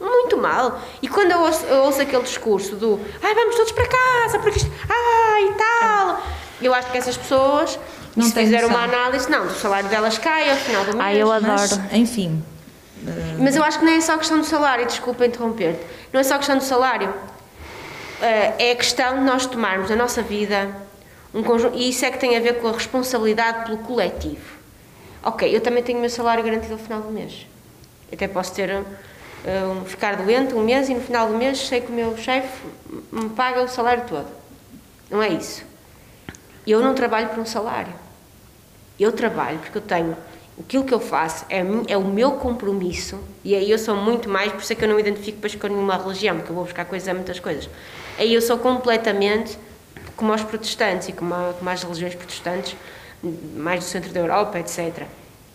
[0.00, 0.80] Muito mal.
[1.00, 4.58] E quando eu ouço, eu ouço aquele discurso do ai, vamos todos para casa, porque
[4.58, 4.70] isto.
[4.88, 6.22] Ai, e tal.
[6.60, 7.78] Eu acho que essas pessoas,
[8.16, 11.00] Não se têm fizer uma análise, não, o salário delas cai ao final do mês.
[11.00, 11.52] Ai, eu adoro.
[11.52, 12.42] Mas, enfim,
[13.38, 15.84] Mas eu acho que não é só questão do salário, desculpa interromper-te.
[16.12, 17.14] Não é só questão do salário.
[18.20, 20.68] Eh, é a questão de nós tomarmos a nossa vida
[21.32, 24.58] um conjunto, e isso é que tem a ver com a responsabilidade pelo coletivo.
[25.22, 27.46] Ok, eu também tenho o meu salário garantido ao final do mês.
[28.12, 28.84] Até posso ter eh,
[29.64, 32.66] um, ficar doente um mês e no final do mês sei que o meu chefe
[33.12, 34.26] me paga o salário todo.
[35.10, 35.62] Não é isso.
[36.66, 37.92] Eu não trabalho por um salário.
[38.98, 40.16] Eu trabalho porque eu tenho.
[40.60, 44.50] Aquilo que eu faço é, é o meu compromisso, e aí eu sou muito mais,
[44.52, 46.64] por isso é que eu não me identifico depois com nenhuma religião, porque eu vou
[46.64, 47.70] buscar coisas a muitas coisas.
[48.18, 49.56] Aí eu sou completamente
[50.16, 52.74] como os protestantes e como, a- como as religiões protestantes,
[53.54, 55.04] mais do centro da Europa, etc.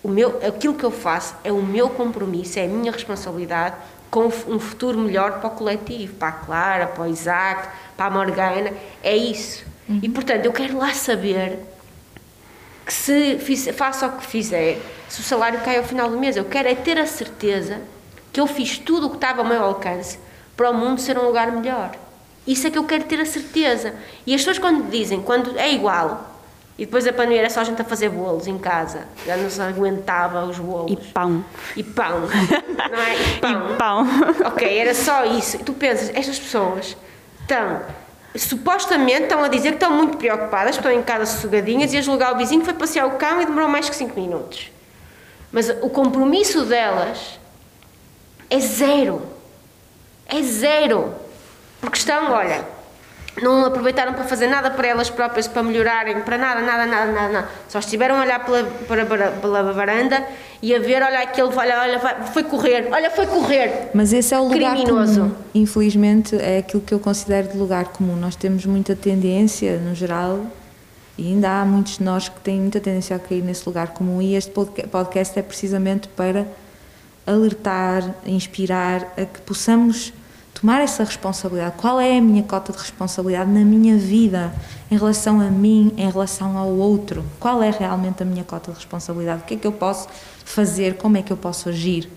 [0.03, 3.77] O meu, aquilo que eu faço é o meu compromisso, é a minha responsabilidade
[4.11, 8.09] com um futuro melhor para o coletivo, para a Clara, para o Isaac, para a
[8.11, 9.65] Morgana, é isso.
[9.89, 11.59] E portanto, eu quero lá saber
[12.85, 16.35] que se fiz, faça o que fizer, se o salário cai ao final do mês,
[16.35, 17.81] eu quero é ter a certeza
[18.31, 20.19] que eu fiz tudo o que estava ao meu alcance
[20.57, 21.91] para o mundo ser um lugar melhor.
[22.45, 23.95] Isso é que eu quero ter a certeza.
[24.25, 26.32] E as pessoas quando dizem, quando é igual,
[26.77, 29.49] e depois a pandemia era só a gente a fazer bolos em casa, já não
[29.49, 30.91] se aguentava os bolos.
[30.91, 31.45] E pão.
[31.75, 33.15] E pão, não é?
[33.15, 33.73] E pão.
[33.73, 34.07] E pão.
[34.47, 35.57] Ok, era só isso.
[35.57, 36.97] E tu pensas, estas pessoas
[37.41, 37.81] estão,
[38.35, 42.33] supostamente estão a dizer que estão muito preocupadas, estão em casa sossegadinhas e a julgar
[42.33, 44.71] o vizinho que foi passear o cão e demorou mais que 5 minutos.
[45.51, 47.39] Mas o compromisso delas
[48.49, 49.21] é zero.
[50.25, 51.13] É zero.
[51.79, 52.65] Porque estão, olha,
[53.41, 57.33] não aproveitaram para fazer nada para elas próprias, para melhorarem, para nada, nada, nada, nada.
[57.33, 57.49] nada.
[57.67, 60.23] Só estiveram a olhar pela, para, pela varanda
[60.61, 61.99] e a ver, olha aquele, olha, olha,
[62.31, 63.89] foi correr, olha, foi correr.
[63.93, 65.19] Mas esse é o lugar Criminoso.
[65.21, 65.35] comum.
[65.55, 68.15] Infelizmente, é aquilo que eu considero de lugar comum.
[68.15, 70.45] Nós temos muita tendência, no geral,
[71.17, 74.21] e ainda há muitos de nós que têm muita tendência a cair nesse lugar comum.
[74.21, 76.45] E este podca- podcast é precisamente para
[77.25, 80.13] alertar, inspirar a que possamos
[80.63, 81.75] tomar essa responsabilidade.
[81.75, 84.53] Qual é a minha cota de responsabilidade na minha vida,
[84.89, 87.25] em relação a mim, em relação ao outro?
[87.37, 89.41] Qual é realmente a minha cota de responsabilidade?
[89.41, 90.07] O que é que eu posso
[90.45, 90.95] fazer?
[90.95, 92.09] Como é que eu posso agir?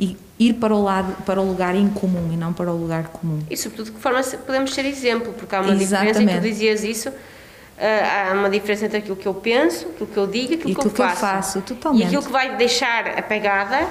[0.00, 3.40] e ir para o lado para o lugar incomum e não para o lugar comum.
[3.50, 6.48] E sobretudo de que forma podemos ser exemplo, porque há uma diferença, e tu Exatamente.
[6.48, 7.12] dizias isso,
[7.76, 10.70] ah, há uma diferença entre aquilo que eu penso, aquilo que eu digo e aquilo,
[10.70, 11.20] E que, aquilo eu que eu faço.
[11.20, 12.02] faço, totalmente.
[12.02, 13.88] E aquilo que vai deixar a pegada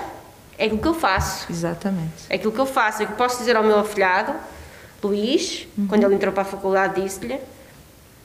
[0.58, 1.52] é aquilo que eu faço.
[1.52, 2.26] Exatamente.
[2.30, 3.04] É aquilo que eu faço.
[3.04, 4.34] Eu posso dizer ao meu afilhado,
[5.04, 5.88] Luís, Uhum.
[5.88, 7.40] quando ele entrou para a faculdade, disse-lhe: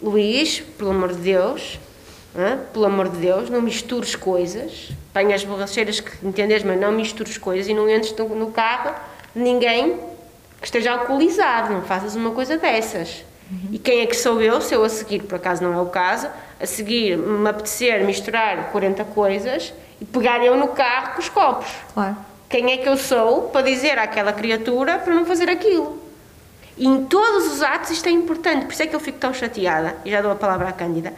[0.00, 1.78] Luís, pelo amor de Deus,
[2.36, 2.58] hã?
[2.72, 4.90] pelo amor de Deus, não mistures coisas.
[5.10, 8.94] Apanha as borracheiras que entendes, mas não mistures coisas e não entres no, no carro
[9.36, 9.98] de ninguém
[10.60, 11.72] que esteja alcoolizado.
[11.72, 13.24] Não faças uma coisa dessas.
[13.70, 14.62] E quem é que sou eu?
[14.62, 16.26] Se eu a seguir, por acaso não é o caso,
[16.58, 21.68] a seguir me apetecer misturar 40 coisas e pegar eu no carro com os copos.
[21.92, 22.16] Claro.
[22.48, 26.02] Quem é que eu sou para dizer àquela criatura para não fazer aquilo?
[26.76, 29.32] E em todos os atos isto é importante, por isso é que eu fico tão
[29.32, 31.12] chateada, e já dou a palavra à Cândida,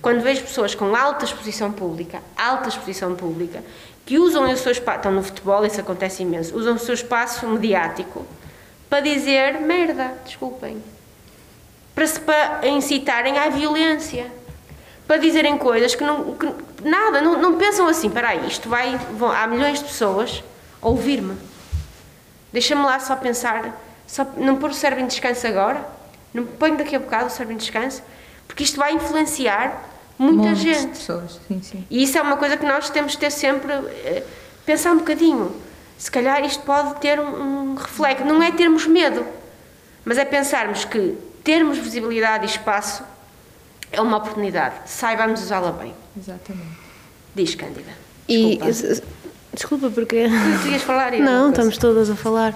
[0.00, 3.62] quando vejo pessoas com alta exposição pública, alta exposição pública,
[4.06, 7.46] que usam o seu espaço, estão no futebol, isso acontece imenso, usam o seu espaço
[7.46, 8.24] mediático
[8.88, 10.82] para dizer merda, desculpem,
[11.94, 14.26] para, se, para incitarem à violência,
[15.10, 16.46] para dizerem coisas que não, que
[16.88, 20.40] nada, não, não pensam assim, para isto vai, vão, há milhões de pessoas
[20.80, 21.36] a ouvir-me.
[22.52, 25.84] Deixa-me lá só pensar, só não pôr o cérebro em descanso agora,
[26.32, 28.04] não ponho daqui a bocado o cérebro em descanso,
[28.46, 29.82] porque isto vai influenciar
[30.16, 30.98] muita Montes gente.
[30.98, 31.40] pessoas.
[31.48, 31.84] Sim, sim.
[31.90, 34.22] E isso é uma coisa que nós temos de ter sempre, eh,
[34.64, 35.56] pensar um bocadinho.
[35.98, 38.24] Se calhar isto pode ter um, um reflexo.
[38.24, 39.26] Não é termos medo,
[40.04, 43.02] mas é pensarmos que termos visibilidade e espaço
[43.92, 44.74] é uma oportunidade.
[44.86, 45.94] Saibamos usá-la bem.
[46.16, 46.68] Exatamente.
[47.34, 47.90] Diz, Cândida.
[48.28, 49.02] E Desculpa.
[49.52, 50.26] desculpa porque
[50.62, 51.14] Tu ias falar?
[51.14, 52.54] eu não, estamos todas a falar.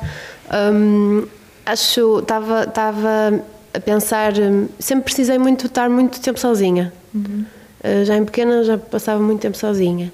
[0.73, 1.27] Hum,
[1.67, 3.41] acho estava estava
[3.73, 6.93] a pensar, hum, sempre precisei muito estar muito tempo sozinha.
[7.15, 10.13] Uh, já em pequena já passava muito tempo sozinha.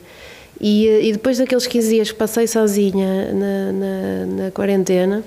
[0.61, 5.23] E, uh, e depois daqueles 15 dias que passei sozinha na, na, na quarentena,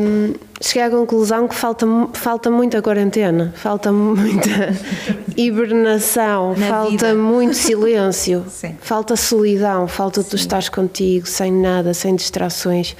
[0.00, 4.74] hum, cheguei à conclusão que falta, falta muita quarentena, falta muita
[5.36, 7.14] hibernação, Na falta vida.
[7.14, 8.76] muito silêncio, Sim.
[8.80, 12.96] falta solidão, falta tu estares contigo, sem nada, sem distrações,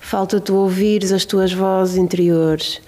[0.00, 2.80] falta tu ouvires as tuas vozes interiores.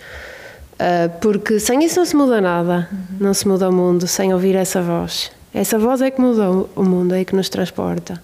[0.78, 2.88] Ah, porque sem isso não se muda nada,
[3.20, 5.30] não se muda o mundo sem ouvir essa voz.
[5.54, 8.20] Essa voz é que muda o mundo, é que nos transporta.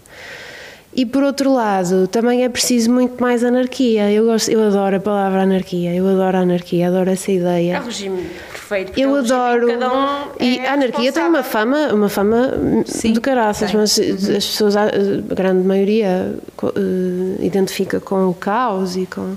[0.99, 4.11] E por outro lado, também é preciso muito mais anarquia.
[4.11, 7.80] Eu, gosto, eu adoro a palavra anarquia, eu adoro a anarquia, adoro essa É ideia.
[7.80, 8.99] o regime perfeito.
[8.99, 9.68] Eu é adoro.
[9.68, 12.51] Cada um e é a anarquia tem uma fama, uma fama
[12.84, 13.78] Sim, do caraças, tem.
[13.78, 16.34] mas as pessoas, a a grande maioria,
[16.64, 19.36] eh, identifica com o caos e com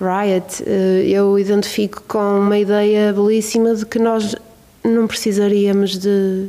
[0.00, 0.62] riot.
[0.64, 4.36] Eh, eu identifico com uma ideia belíssima de que nós
[4.84, 6.46] não precisaríamos de,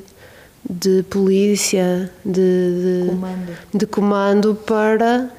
[0.74, 3.52] de polícia, de, de Comando.
[3.74, 5.30] de comando para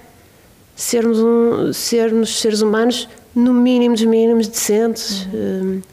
[0.77, 5.81] sermos, um, sermos seres humanos no mínimo dos mínimos decentes, Uhum.
[5.83, 5.89] eh,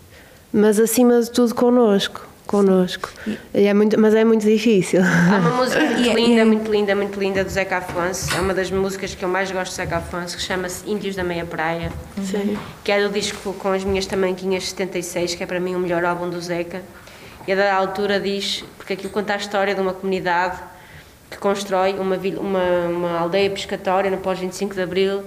[0.51, 2.27] mas acima de tudo connosco.
[2.45, 3.09] Connosco.
[3.53, 5.01] E é muito, mas é muito difícil.
[5.03, 8.35] Há uma música muito linda, é- muito linda, muito linda do Zeca Afonso.
[8.35, 11.23] É uma das músicas que eu mais gosto do Zeca Afonso, que chama-se Índios da
[11.23, 11.91] Meia Praia.
[12.25, 12.57] Sim.
[12.83, 16.03] Que é do disco com as minhas tamanquinhas 76, que é para mim o melhor
[16.03, 16.81] álbum do Zeca.
[17.49, 20.59] E a da altura diz, porque aquilo conta a história de uma comunidade
[21.31, 25.23] que constrói uma, vil- uma, uma aldeia pescatória no pós-25 de Abril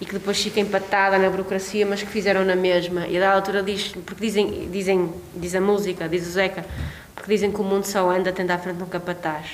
[0.00, 3.08] e que depois fica empatada na burocracia, mas que fizeram na mesma.
[3.08, 6.64] E a da altura diz, porque dizem, dizem, diz a música, diz o Zeca,
[7.12, 9.44] porque dizem que o mundo só anda tendo à frente um capataz.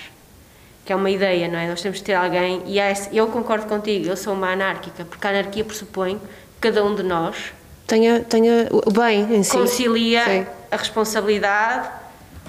[0.84, 1.68] Que é uma ideia, não é?
[1.68, 5.26] Nós temos de ter alguém, e esse- eu concordo contigo, eu sou uma anárquica, porque
[5.26, 7.54] a anarquia pressupõe que cada um de nós
[7.86, 9.52] Tenha, tenha o bem em si.
[9.56, 10.46] concilia Sim.
[10.70, 11.98] a responsabilidade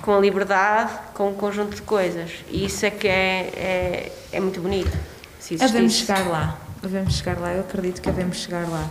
[0.01, 2.31] com a liberdade, com um conjunto de coisas.
[2.49, 4.91] E isso é que é, é, é muito bonito.
[5.39, 6.57] Se Havemos chegar lá.
[6.83, 7.53] Havemos chegar lá.
[7.53, 8.89] Eu acredito que havemos chegar lá.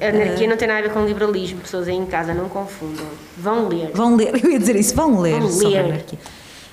[0.00, 3.06] A anarquia não tem nada a ver com liberalismo, pessoas aí em casa não confundam.
[3.36, 3.90] Vão ler.
[3.92, 5.90] Vão ler, eu ia dizer isso, vão ler Vão sobre a ler.
[5.92, 6.18] anarquia.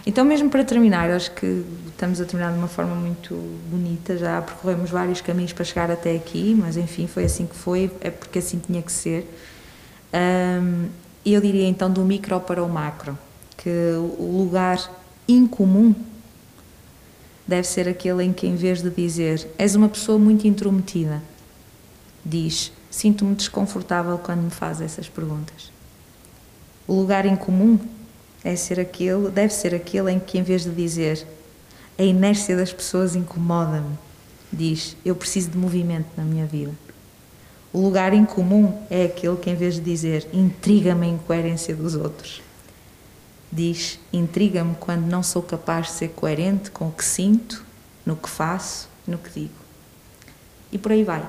[0.06, 3.34] Então, mesmo para terminar, acho que estamos a terminar de uma forma muito
[3.70, 4.18] bonita.
[4.18, 8.10] Já percorremos vários caminhos para chegar até aqui, mas enfim, foi assim que foi, é
[8.10, 9.28] porque assim tinha que ser.
[11.24, 13.18] E eu diria então do micro para o macro,
[13.62, 14.80] que o lugar
[15.28, 15.94] incomum
[17.48, 21.22] deve ser aquele em que, em vez de dizer és uma pessoa muito intrometida,
[22.26, 25.72] diz sinto-me desconfortável quando me faz essas perguntas.
[26.88, 27.80] O lugar em comum
[28.44, 31.26] deve ser aquele, deve ser aquele em que, em vez de dizer
[31.98, 33.96] a inércia das pessoas incomoda-me,
[34.52, 36.72] diz eu preciso de movimento na minha vida.
[37.72, 41.96] O lugar em comum é aquele que, em vez de dizer intriga-me a incoerência dos
[41.96, 42.42] outros,
[43.52, 47.64] diz intriga-me quando não sou capaz de ser coerente com o que sinto,
[48.06, 49.54] no que faço, no que digo.
[50.72, 51.28] E por aí vai.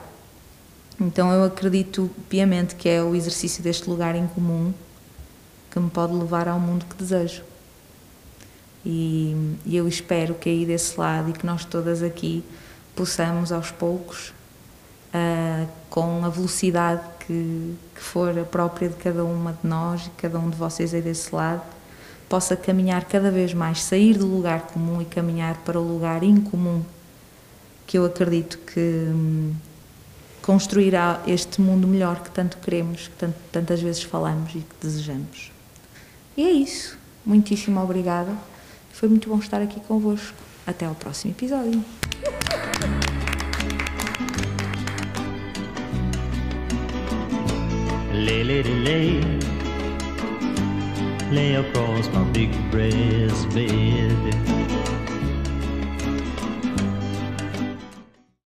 [1.01, 4.73] Então eu acredito piamente que é o exercício deste lugar em comum
[5.71, 7.43] que me pode levar ao mundo que desejo.
[8.85, 12.45] E, e eu espero que aí desse lado e que nós todas aqui
[12.95, 14.35] possamos aos poucos,
[15.15, 20.11] ah, com a velocidade que, que for a própria de cada uma de nós e
[20.11, 21.63] cada um de vocês aí desse lado,
[22.33, 26.81] possa caminhar cada vez mais, sair do lugar comum e caminhar para o lugar incomum,
[27.87, 29.53] que eu acredito que hum,
[30.41, 35.53] construirá este mundo melhor que tanto queremos, que tanto- tantas vezes falamos e que desejamos.
[36.35, 36.97] E é isso.
[37.23, 38.33] Muitíssimo obrigada.
[38.95, 40.35] Foi muito bom estar aqui convosco.
[40.67, 41.85] Até ao próximo episódio.
[51.33, 54.62] Lay across my big breast bed.